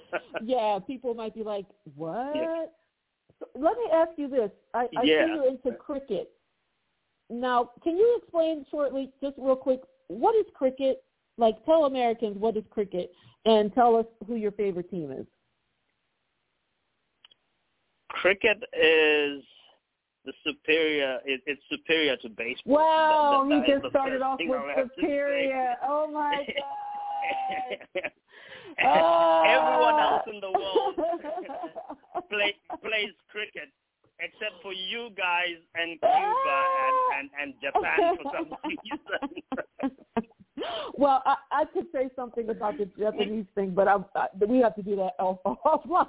yeah, 0.42 0.78
people 0.86 1.14
might 1.14 1.34
be 1.34 1.42
like, 1.42 1.66
"What?" 1.94 2.34
Yeah. 2.34 2.66
So 3.38 3.46
let 3.54 3.76
me 3.76 3.84
ask 3.92 4.10
you 4.16 4.28
this: 4.28 4.50
I, 4.74 4.88
I 4.96 5.02
Yeah. 5.04 5.26
see 5.26 5.32
you're 5.34 5.48
into 5.48 5.72
cricket. 5.72 6.30
Now, 7.28 7.70
can 7.82 7.96
you 7.96 8.18
explain 8.22 8.64
shortly, 8.70 9.10
just 9.20 9.34
real 9.36 9.56
quick, 9.56 9.80
what 10.08 10.36
is 10.36 10.46
cricket? 10.54 11.02
Like, 11.38 11.62
tell 11.64 11.84
Americans 11.84 12.36
what 12.38 12.56
is 12.56 12.64
cricket, 12.70 13.10
and 13.44 13.74
tell 13.74 13.96
us 13.96 14.06
who 14.26 14.36
your 14.36 14.52
favorite 14.52 14.90
team 14.90 15.10
is. 15.10 15.26
Cricket 18.08 18.58
is 18.72 19.42
the 20.24 20.32
superior. 20.46 21.18
It, 21.24 21.40
it's 21.46 21.60
superior 21.70 22.16
to 22.18 22.28
baseball. 22.28 22.74
Wow, 22.76 23.46
That- 23.48 23.60
that- 23.60 23.68
you 23.68 23.80
just 23.80 23.90
started 23.90 24.22
off 24.22 24.38
with 24.40 24.50
I 24.58 24.74
have 24.76 24.76
to 24.76 24.82
say. 24.96 25.00
superior. 25.02 25.74
Oh 25.82 26.10
my 26.10 26.46
god! 27.94 28.10
Everyone 28.78 29.98
else 29.98 30.22
in 30.32 30.40
the 30.40 30.50
world 30.50 30.94
play, 32.30 32.54
plays 32.82 33.14
cricket, 33.30 33.70
except 34.20 34.60
for 34.62 34.72
you 34.72 35.08
guys 35.16 35.56
and 35.74 35.98
Cuba 36.00 36.58
and, 36.84 36.96
and, 37.18 37.30
and 37.40 37.54
Japan 37.62 38.16
for 38.22 38.32
some 38.36 38.52
reason. 38.68 39.92
well, 40.98 41.22
I, 41.24 41.36
I 41.52 41.64
could 41.64 41.86
say 41.90 42.10
something 42.14 42.50
about 42.50 42.76
the 42.76 42.84
Japanese 42.98 43.46
thing, 43.54 43.70
but 43.74 43.88
I, 43.88 43.96
I, 44.14 44.26
we 44.46 44.58
have 44.58 44.74
to 44.76 44.82
do 44.82 44.96
that 44.96 45.14
off, 45.18 45.38
offline. 45.64 46.06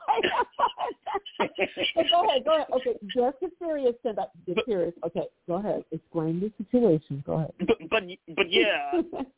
go 2.12 2.28
ahead, 2.28 2.44
go 2.44 2.56
ahead. 2.56 2.68
Okay, 2.74 2.98
just 3.16 3.40
the 3.40 3.50
serious 3.60 3.96
said 4.04 4.18
that 4.18 4.32
the 4.46 4.62
serious. 4.66 4.94
Okay, 5.06 5.28
go 5.48 5.56
ahead. 5.56 5.86
Explain 5.92 6.42
the 6.42 6.52
situation. 6.62 7.24
Go 7.26 7.34
ahead. 7.34 7.54
But 7.60 7.78
but, 7.90 8.04
but 8.36 8.52
yeah, 8.52 8.92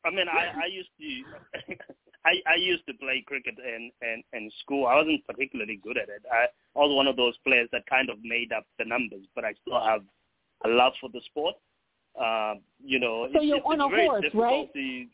I 0.06 0.10
mean, 0.10 0.28
I 0.28 0.64
I 0.64 0.66
used 0.66 0.90
to. 1.00 1.76
I, 2.26 2.36
I 2.46 2.56
used 2.56 2.86
to 2.88 2.94
play 2.94 3.24
cricket 3.26 3.56
in, 3.60 3.92
in, 4.02 4.24
in 4.34 4.52
school. 4.62 4.88
I 4.88 4.96
wasn't 4.96 5.26
particularly 5.26 5.80
good 5.82 5.98
at 5.98 6.10
it. 6.10 6.24
I, 6.32 6.46
I 6.76 6.80
was 6.80 6.96
one 6.96 7.08
of 7.08 7.16
those 7.16 7.38
players 7.46 7.70
that 7.72 7.88
kind 7.88 8.10
of 8.10 8.18
made 8.24 8.52
up 8.52 8.66
the 8.78 8.86
numbers, 8.86 9.26
but 9.36 9.46
I 9.46 9.54
still 9.62 9.80
have 9.80 10.02
a 10.66 10.68
love 10.68 10.94
for 11.00 11.10
the 11.10 11.22
sport. 11.26 11.56
Uh, 12.20 12.56
you 12.84 13.00
know, 13.00 13.28
so 13.32 13.40
it's, 13.40 13.46
you're 13.46 13.58
it's, 13.58 13.66
on 13.66 13.82
it's 13.82 13.84
a 13.84 14.06
horse, 14.06 14.26
right? 14.34 14.74
To, 14.74 15.06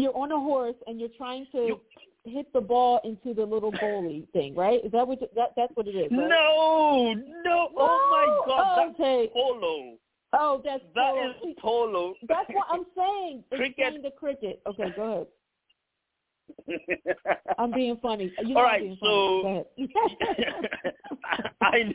you're 0.00 0.16
on 0.16 0.32
a 0.32 0.38
horse 0.38 0.74
and 0.86 0.98
you're 0.98 1.10
trying 1.16 1.46
to 1.52 1.58
you, 1.58 1.80
hit 2.24 2.52
the 2.52 2.60
ball 2.60 3.00
into 3.04 3.34
the 3.34 3.44
little 3.44 3.70
goalie 3.72 4.28
thing, 4.32 4.54
right? 4.56 4.84
Is 4.84 4.90
that 4.92 5.06
what 5.06 5.20
you, 5.20 5.28
that 5.36 5.52
that's 5.56 5.70
what 5.74 5.86
it 5.86 5.94
is? 5.94 6.10
Right? 6.10 6.28
No, 6.28 7.14
no, 7.44 7.68
Oh 7.76 8.08
my 8.10 8.46
God, 8.46 8.90
okay. 8.90 9.26
that's 9.26 9.32
polo. 9.32 9.96
Oh, 10.32 10.60
that's 10.64 10.82
that 10.94 11.14
polo. 11.14 11.30
is 11.30 11.56
polo. 11.60 12.14
That's 12.28 12.48
what 12.50 12.66
I'm 12.70 12.84
saying. 12.96 13.44
Cricket. 13.50 13.74
Explain 13.78 14.02
the 14.02 14.10
cricket. 14.10 14.60
Okay, 14.66 14.92
go 14.96 15.02
ahead. 15.02 15.26
I'm 17.58 17.72
being 17.72 17.96
funny. 18.00 18.32
You 18.44 18.54
know 18.54 18.60
All 18.60 18.78
being 18.78 18.98
so. 19.02 19.64
I 21.60 21.92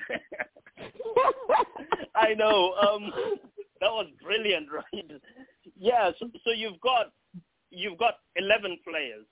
I 2.15 2.33
know. 2.33 2.73
Um, 2.73 3.11
that 3.81 3.91
was 3.91 4.07
brilliant, 4.21 4.67
right? 4.71 5.21
Yeah. 5.77 6.11
So, 6.19 6.29
so 6.43 6.51
you've 6.51 6.79
got 6.81 7.11
you've 7.69 7.97
got 7.97 8.15
eleven 8.35 8.77
players 8.87 9.25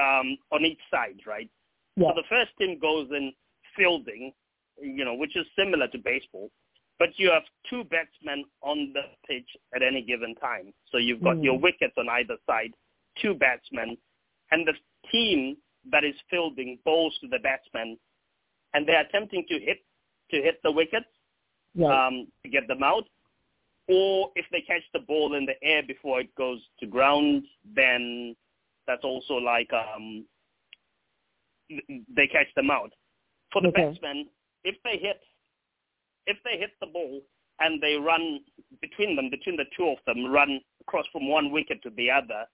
um, 0.00 0.36
on 0.52 0.64
each 0.64 0.80
side, 0.90 1.20
right? 1.26 1.50
Yeah. 1.96 2.08
So 2.08 2.14
the 2.16 2.28
first 2.28 2.50
team 2.58 2.78
goes 2.78 3.08
in 3.10 3.32
fielding, 3.76 4.32
you 4.80 5.04
know, 5.04 5.14
which 5.14 5.36
is 5.36 5.46
similar 5.56 5.88
to 5.88 5.98
baseball, 5.98 6.50
but 6.98 7.10
you 7.16 7.30
have 7.30 7.42
two 7.68 7.84
batsmen 7.84 8.44
on 8.62 8.92
the 8.92 9.02
pitch 9.26 9.48
at 9.74 9.82
any 9.82 10.02
given 10.02 10.34
time. 10.36 10.72
So 10.90 10.98
you've 10.98 11.22
got 11.22 11.36
Mm. 11.36 11.44
your 11.44 11.58
wickets 11.58 11.94
on 11.96 12.08
either 12.08 12.36
side, 12.46 12.74
two 13.20 13.34
batsmen, 13.34 13.96
and 14.50 14.66
the 14.66 14.74
team 15.10 15.56
that 15.90 16.04
is 16.04 16.14
fielding 16.30 16.78
bowls 16.84 17.16
to 17.20 17.28
the 17.28 17.38
batsmen, 17.38 17.98
and 18.74 18.86
they're 18.86 19.00
attempting 19.00 19.44
to 19.48 19.58
hit 19.58 19.78
to 20.30 20.42
hit 20.42 20.60
the 20.62 20.70
wickets 20.70 21.06
um, 21.90 22.26
to 22.42 22.48
get 22.48 22.68
them 22.68 22.82
out. 22.82 23.04
Or 23.88 24.30
if 24.36 24.44
they 24.52 24.60
catch 24.60 24.82
the 24.92 25.00
ball 25.00 25.34
in 25.34 25.46
the 25.46 25.54
air 25.62 25.82
before 25.82 26.20
it 26.20 26.34
goes 26.34 26.60
to 26.80 26.86
ground, 26.86 27.44
then 27.74 28.36
that's 28.86 29.04
also 29.04 29.34
like 29.34 29.70
um, 29.72 30.26
they 32.14 32.26
catch 32.26 32.52
them 32.54 32.70
out. 32.70 32.92
For 33.52 33.62
the 33.62 33.68
Okay. 33.68 33.88
batsmen, 33.88 34.28
if 34.64 34.76
they 34.84 34.98
hit 34.98 35.20
if 36.26 36.36
they 36.44 36.58
hit 36.58 36.72
the 36.80 36.86
ball 36.86 37.22
and 37.60 37.80
they 37.80 37.94
run 37.94 38.40
between 38.82 39.16
them, 39.16 39.30
between 39.30 39.56
the 39.56 39.64
two 39.74 39.88
of 39.88 39.96
them, 40.06 40.30
run 40.30 40.60
across 40.82 41.06
from 41.10 41.26
one 41.26 41.50
wicket 41.50 41.82
to 41.82 41.90
the 41.96 42.10
other, 42.10 42.44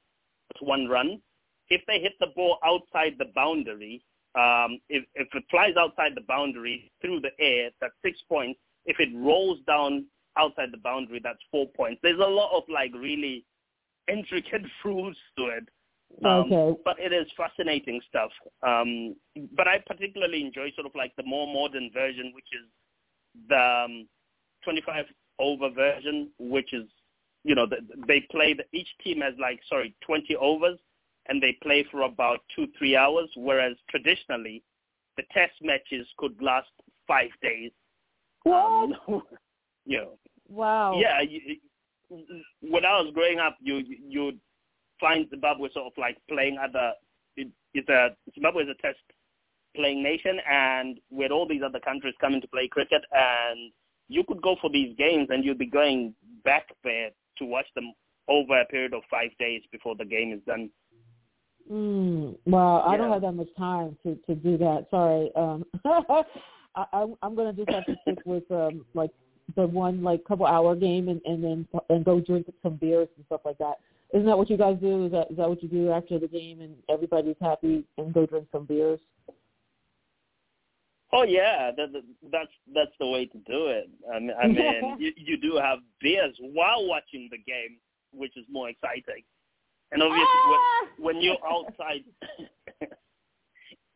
one 0.60 0.88
run. 0.88 1.20
If 1.68 1.82
they 1.86 1.98
hit 2.00 2.12
the 2.20 2.28
ball 2.36 2.58
outside 2.64 3.14
the 3.18 3.30
boundary, 3.34 4.04
um, 4.34 4.80
if, 4.88 5.04
if 5.14 5.28
it 5.32 5.44
flies 5.50 5.74
outside 5.78 6.12
the 6.14 6.24
boundary 6.26 6.90
through 7.00 7.20
the 7.20 7.30
air, 7.38 7.70
that's 7.80 7.94
six 8.04 8.18
points. 8.28 8.58
If 8.86 9.00
it 9.00 9.08
rolls 9.14 9.58
down 9.66 10.06
outside 10.36 10.70
the 10.72 10.78
boundary, 10.78 11.20
that's 11.22 11.38
four 11.50 11.66
points. 11.76 12.00
There's 12.02 12.18
a 12.18 12.26
lot 12.26 12.56
of 12.56 12.64
like 12.68 12.92
really 12.94 13.44
intricate 14.10 14.62
rules 14.84 15.16
to 15.38 15.46
it. 15.46 15.68
Um, 16.24 16.52
Okay. 16.52 16.78
But 16.84 16.98
it 16.98 17.12
is 17.12 17.26
fascinating 17.36 18.00
stuff. 18.08 18.30
Um, 18.62 19.16
but 19.56 19.66
I 19.66 19.78
particularly 19.86 20.44
enjoy 20.44 20.70
sort 20.74 20.86
of 20.86 20.94
like 20.94 21.12
the 21.16 21.24
more 21.24 21.46
modern 21.46 21.90
version, 21.92 22.32
which 22.34 22.48
is 22.52 22.68
the 23.48 23.84
um, 23.86 24.08
25 24.64 25.06
over 25.38 25.70
version, 25.70 26.30
which 26.38 26.72
is, 26.72 26.84
you 27.44 27.54
know, 27.54 27.66
the, 27.66 27.76
they 28.08 28.20
play, 28.30 28.54
the, 28.54 28.64
each 28.76 28.88
team 29.02 29.20
has 29.20 29.34
like, 29.38 29.60
sorry, 29.68 29.94
20 30.04 30.34
overs, 30.36 30.78
and 31.26 31.42
they 31.42 31.56
play 31.62 31.86
for 31.90 32.02
about 32.02 32.40
two, 32.54 32.66
three 32.78 32.96
hours, 32.96 33.30
whereas 33.36 33.76
traditionally 33.90 34.62
the 35.16 35.22
test 35.32 35.52
matches 35.62 36.06
could 36.18 36.40
last 36.42 36.68
five 37.06 37.30
days. 37.42 37.70
What? 38.42 38.56
Um, 38.56 38.94
you 39.86 39.98
know, 39.98 40.18
wow. 40.48 40.98
yeah, 41.00 41.20
you, 41.20 41.56
when 42.60 42.84
I 42.84 43.00
was 43.00 43.12
growing 43.14 43.38
up, 43.38 43.56
you 43.60 43.82
you 43.86 44.32
find 45.00 45.28
Zimbabwe 45.30 45.68
sort 45.72 45.86
of 45.86 45.92
like 45.96 46.18
playing 46.28 46.58
other. 46.58 46.92
It, 47.36 47.48
it's 47.72 47.88
a 47.88 48.10
Zimbabwe 48.34 48.64
is 48.64 48.68
a 48.68 48.82
test 48.82 48.98
playing 49.74 50.02
nation, 50.02 50.38
and 50.48 50.98
with 51.10 51.30
all 51.30 51.48
these 51.48 51.62
other 51.64 51.80
countries 51.80 52.14
coming 52.20 52.40
to 52.40 52.48
play 52.48 52.68
cricket, 52.68 53.02
and 53.12 53.72
you 54.08 54.24
could 54.24 54.42
go 54.42 54.56
for 54.60 54.70
these 54.70 54.94
games, 54.96 55.28
and 55.30 55.44
you'd 55.44 55.58
be 55.58 55.66
going 55.66 56.14
back 56.44 56.68
there 56.84 57.10
to 57.38 57.44
watch 57.44 57.66
them 57.74 57.92
over 58.28 58.60
a 58.60 58.64
period 58.66 58.94
of 58.94 59.02
five 59.10 59.30
days 59.38 59.62
before 59.70 59.94
the 59.96 60.04
game 60.04 60.32
is 60.32 60.40
done. 60.46 60.70
Mm, 61.70 62.36
well, 62.46 62.84
I 62.86 62.96
don't 62.96 63.10
have 63.10 63.22
that 63.22 63.32
much 63.32 63.48
time 63.56 63.96
to 64.02 64.16
to 64.26 64.34
do 64.34 64.58
that. 64.58 64.86
Sorry. 64.90 65.30
Um, 65.34 65.64
I, 66.76 66.84
I'm 66.92 67.14
I'm 67.22 67.34
gonna 67.34 67.52
just 67.52 67.70
have 67.70 67.86
to 67.86 67.96
stick 68.02 68.18
with 68.26 68.50
um 68.50 68.84
like 68.94 69.10
the 69.56 69.66
one 69.66 70.02
like 70.02 70.24
couple 70.24 70.46
hour 70.46 70.74
game 70.74 71.08
and 71.08 71.20
and 71.24 71.42
then 71.42 71.68
and 71.88 72.04
go 72.04 72.20
drink 72.20 72.52
some 72.62 72.76
beers 72.76 73.08
and 73.16 73.24
stuff 73.26 73.42
like 73.44 73.58
that. 73.58 73.74
Isn't 74.12 74.26
that 74.26 74.36
what 74.36 74.50
you 74.50 74.56
guys 74.56 74.76
do? 74.80 75.06
Is 75.06 75.12
that 75.12 75.30
is 75.30 75.36
that 75.38 75.48
what 75.48 75.62
you 75.62 75.68
do 75.68 75.90
after 75.90 76.18
the 76.18 76.28
game 76.28 76.60
and 76.60 76.76
everybody's 76.90 77.36
happy 77.40 77.84
and 77.96 78.12
go 78.12 78.26
drink 78.26 78.46
some 78.52 78.66
beers? 78.66 79.00
Oh 81.16 81.22
yeah, 81.22 81.70
that, 81.76 81.92
that, 81.92 82.02
that's 82.32 82.50
that's 82.74 82.90
the 82.98 83.06
way 83.06 83.26
to 83.26 83.38
do 83.46 83.66
it. 83.68 83.88
I 84.12 84.18
mean, 84.18 84.32
I 84.42 84.48
mean 84.48 84.96
you, 84.98 85.12
you 85.16 85.36
do 85.36 85.56
have 85.62 85.78
beers 86.00 86.36
while 86.40 86.86
watching 86.88 87.28
the 87.30 87.38
game, 87.38 87.78
which 88.12 88.36
is 88.36 88.44
more 88.50 88.68
exciting. 88.68 89.22
And 89.92 90.02
obviously, 90.02 90.26
Ah! 90.26 90.86
when, 90.98 91.16
when 91.16 91.22
you're 91.22 91.38
outside, 91.48 92.02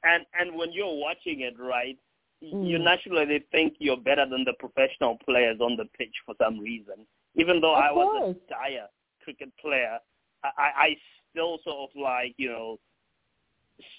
and 0.04 0.24
and 0.38 0.57
when 0.57 0.72
you're 0.72 0.94
watching 0.94 1.40
it, 1.40 1.54
right, 1.59 1.98
you 2.40 2.78
Mm. 2.78 2.85
naturally 2.85 3.44
think 3.50 3.74
you're 3.81 3.96
better 3.96 4.24
than 4.24 4.44
the 4.44 4.52
professional 4.61 5.18
players 5.24 5.59
on 5.61 5.76
the 5.76 5.87
pitch 5.98 6.14
for 6.24 6.37
some 6.40 6.61
reason. 6.61 7.04
Even 7.35 7.61
though 7.61 7.74
Of 7.74 7.83
I 7.85 7.90
was 7.92 8.07
course. 8.20 8.37
a 8.37 8.48
dire 8.48 8.87
cricket 9.24 9.50
player, 9.61 9.98
I 10.44 10.70
I 10.87 10.96
still 11.31 11.59
sort 11.64 11.90
of 11.90 12.00
like 12.00 12.35
you 12.38 12.48
know 12.50 12.78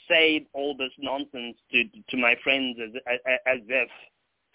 say 0.07 0.45
all 0.53 0.75
this 0.75 0.91
nonsense 0.97 1.57
to 1.71 1.83
to 2.09 2.17
my 2.17 2.35
friends 2.43 2.77
as 2.83 3.01
as, 3.07 3.19
as 3.45 3.59
if 3.67 3.89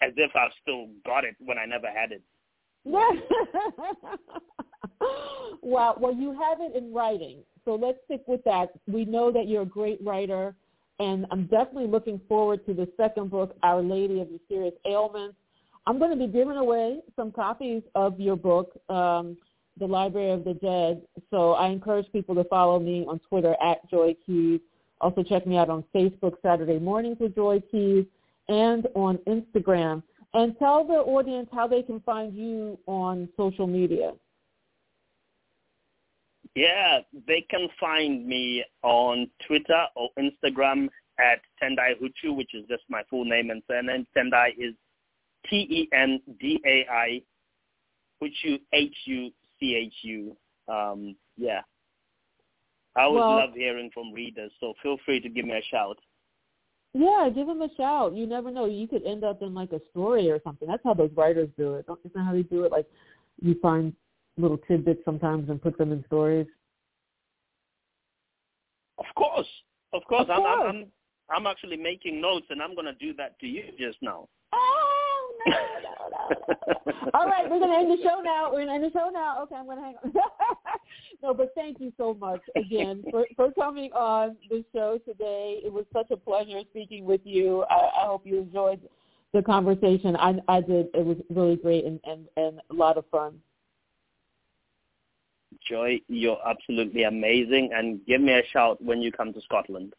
as 0.01 0.13
if 0.17 0.31
I've 0.35 0.51
still 0.61 0.87
got 1.05 1.23
it 1.23 1.35
when 1.39 1.57
I 1.57 1.65
never 1.65 1.87
had 1.87 2.11
it. 2.11 2.21
wow. 2.83 3.11
Well, 5.61 5.95
well, 5.99 6.13
you 6.13 6.31
have 6.31 6.59
it 6.61 6.75
in 6.75 6.93
writing, 6.93 7.39
so 7.65 7.75
let's 7.75 7.97
stick 8.05 8.21
with 8.27 8.43
that. 8.43 8.69
We 8.87 9.05
know 9.05 9.31
that 9.31 9.47
you're 9.47 9.63
a 9.63 9.65
great 9.65 9.99
writer, 10.03 10.55
and 10.99 11.25
I'm 11.31 11.47
definitely 11.47 11.87
looking 11.87 12.21
forward 12.27 12.65
to 12.67 12.73
the 12.73 12.87
second 12.97 13.31
book, 13.31 13.55
Our 13.63 13.81
Lady 13.81 14.21
of 14.21 14.29
Mysterious 14.29 14.75
Ailments. 14.87 15.35
I'm 15.87 15.99
going 15.99 16.11
to 16.11 16.27
be 16.27 16.31
giving 16.31 16.57
away 16.57 16.99
some 17.15 17.31
copies 17.31 17.83
of 17.95 18.19
your 18.19 18.35
book, 18.35 18.79
um, 18.89 19.37
The 19.79 19.85
Library 19.87 20.31
of 20.31 20.43
the 20.43 20.53
Dead. 20.53 21.01
So 21.31 21.53
I 21.53 21.69
encourage 21.69 22.11
people 22.11 22.35
to 22.35 22.43
follow 22.45 22.79
me 22.79 23.05
on 23.07 23.19
Twitter 23.27 23.55
at 23.63 23.87
Joy 23.89 24.15
Keys. 24.25 24.61
Also 25.01 25.23
check 25.23 25.45
me 25.45 25.57
out 25.57 25.69
on 25.69 25.83
Facebook 25.93 26.33
Saturday 26.41 26.79
mornings 26.79 27.17
with 27.19 27.35
Joy 27.35 27.61
Keys 27.71 28.05
and 28.47 28.87
on 28.95 29.17
Instagram. 29.27 30.03
And 30.33 30.57
tell 30.59 30.85
the 30.85 30.95
audience 30.95 31.47
how 31.53 31.67
they 31.67 31.81
can 31.81 31.99
find 32.01 32.33
you 32.35 32.77
on 32.87 33.29
social 33.37 33.67
media. 33.67 34.11
Yeah, 36.55 36.99
they 37.27 37.45
can 37.49 37.67
find 37.79 38.25
me 38.25 38.63
on 38.81 39.29
Twitter 39.45 39.85
or 39.95 40.09
Instagram 40.17 40.87
at 41.19 41.39
Tendai 41.61 41.93
Huchu, 42.01 42.35
which 42.35 42.53
is 42.53 42.65
just 42.69 42.83
my 42.89 43.03
full 43.09 43.25
name 43.25 43.49
and 43.49 43.61
surname. 43.69 44.07
Tendai 44.15 44.49
is 44.57 44.73
T-E-N-D-A-I, 45.49 47.21
Huchu, 48.21 48.59
H-U-C-H-U. 48.73 50.37
Um, 50.67 51.15
yeah. 51.37 51.61
I 52.95 53.03
always 53.03 53.21
Well- 53.21 53.35
love 53.37 53.53
hearing 53.53 53.91
from 53.91 54.13
readers, 54.13 54.51
so 54.59 54.73
feel 54.81 54.97
free 55.05 55.19
to 55.19 55.29
give 55.29 55.45
me 55.45 55.53
a 55.53 55.61
shout. 55.63 55.99
Yeah, 56.93 57.29
give 57.29 57.47
them 57.47 57.61
a 57.61 57.69
shout. 57.75 58.13
You 58.13 58.25
never 58.25 58.49
know. 58.49 58.65
You 58.65 58.87
could 58.87 59.03
end 59.03 59.25
up 59.25 59.41
in 59.41 59.53
like 59.53 59.73
a 59.73 59.81
story 59.91 60.31
or 60.31 60.39
something. 60.43 60.65
That's 60.65 60.83
how 60.83 60.93
those 60.93 61.11
writers 61.13 61.49
do 61.57 61.75
it. 61.75 61.85
Don't 61.87 61.99
isn't 61.99 62.13
that 62.13 62.23
how 62.23 62.31
they 62.31 62.43
do 62.43 62.63
it? 62.63 62.71
Like 62.71 62.89
you 63.41 63.55
find 63.61 63.93
little 64.37 64.57
tidbits 64.59 65.03
sometimes 65.03 65.49
and 65.49 65.61
put 65.61 65.77
them 65.77 65.91
in 65.91 66.05
stories. 66.05 66.47
Of 68.97 69.05
course, 69.15 69.47
of 69.91 70.05
course. 70.05 70.23
Of 70.23 70.29
I'm, 70.29 70.37
course. 70.37 70.61
I'm, 70.69 70.75
I'm, 70.75 70.85
I'm 71.29 71.47
actually 71.47 71.75
making 71.75 72.21
notes, 72.21 72.45
and 72.49 72.61
I'm 72.61 72.75
going 72.75 72.85
to 72.85 72.93
do 72.93 73.13
that 73.15 73.37
to 73.39 73.47
you 73.47 73.63
just 73.77 73.97
now. 74.01 74.29
Oh, 74.53 74.74
All 77.13 77.27
right, 77.27 77.49
we're 77.49 77.59
gonna 77.59 77.77
end 77.77 77.91
the 77.91 78.03
show 78.03 78.21
now. 78.23 78.51
We're 78.51 78.65
gonna 78.65 78.75
end 78.75 78.83
the 78.83 78.91
show 78.91 79.09
now. 79.13 79.41
Okay, 79.43 79.55
I'm 79.55 79.67
gonna 79.67 79.81
hang 79.81 79.95
on. 80.03 80.13
no, 81.23 81.33
but 81.33 81.51
thank 81.55 81.79
you 81.79 81.93
so 81.97 82.13
much 82.13 82.41
again 82.55 83.03
for 83.11 83.25
for 83.35 83.51
coming 83.51 83.91
on 83.93 84.35
the 84.49 84.63
show 84.73 84.99
today. 85.07 85.61
It 85.63 85.71
was 85.71 85.85
such 85.93 86.11
a 86.11 86.17
pleasure 86.17 86.61
speaking 86.71 87.05
with 87.05 87.21
you. 87.23 87.63
I, 87.69 87.75
I 87.75 88.05
hope 88.05 88.25
you 88.25 88.39
enjoyed 88.39 88.81
the 89.33 89.41
conversation. 89.41 90.15
I 90.15 90.35
I 90.47 90.61
did. 90.61 90.87
It 90.93 91.05
was 91.05 91.17
really 91.29 91.55
great 91.57 91.85
and 91.85 91.99
and 92.05 92.27
and 92.37 92.61
a 92.69 92.73
lot 92.73 92.97
of 92.97 93.05
fun. 93.11 93.39
Joy, 95.69 95.99
you're 96.07 96.39
absolutely 96.47 97.03
amazing, 97.03 97.71
and 97.73 98.05
give 98.05 98.21
me 98.21 98.33
a 98.33 98.43
shout 98.51 98.81
when 98.83 99.01
you 99.01 99.11
come 99.11 99.33
to 99.33 99.41
Scotland. 99.41 99.93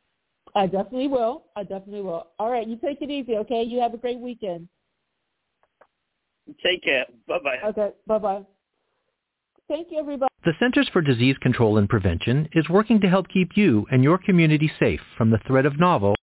I 0.55 0.67
definitely 0.67 1.09
will. 1.09 1.45
I 1.55 1.63
definitely 1.63 2.03
will. 2.03 2.29
All 2.39 2.51
right, 2.51 2.67
you 2.67 2.77
take 2.77 3.03
it 3.03 3.11
easy, 3.11 3.37
okay? 3.37 3.63
You 3.63 3.81
have 3.81 3.95
a 3.95 3.99
great 3.99 4.19
weekend. 4.19 4.69
Take 6.63 6.83
care. 6.83 7.07
Bye-bye. 7.27 7.69
Okay, 7.71 7.91
bye-bye. 8.07 8.43
Thank 9.69 9.89
you, 9.91 9.99
everybody. 9.99 10.31
The 10.45 10.53
Centers 10.61 10.89
for 10.93 11.03
Disease 11.03 11.37
Control 11.39 11.77
and 11.77 11.89
Prevention 11.89 12.49
is 12.53 12.69
working 12.69 13.01
to 13.01 13.09
help 13.09 13.27
keep 13.29 13.57
you 13.57 13.85
and 13.91 14.05
your 14.05 14.17
community 14.17 14.71
safe 14.79 15.01
from 15.19 15.31
the 15.31 15.41
threat 15.45 15.67
of 15.67 15.81
novel 15.81 16.15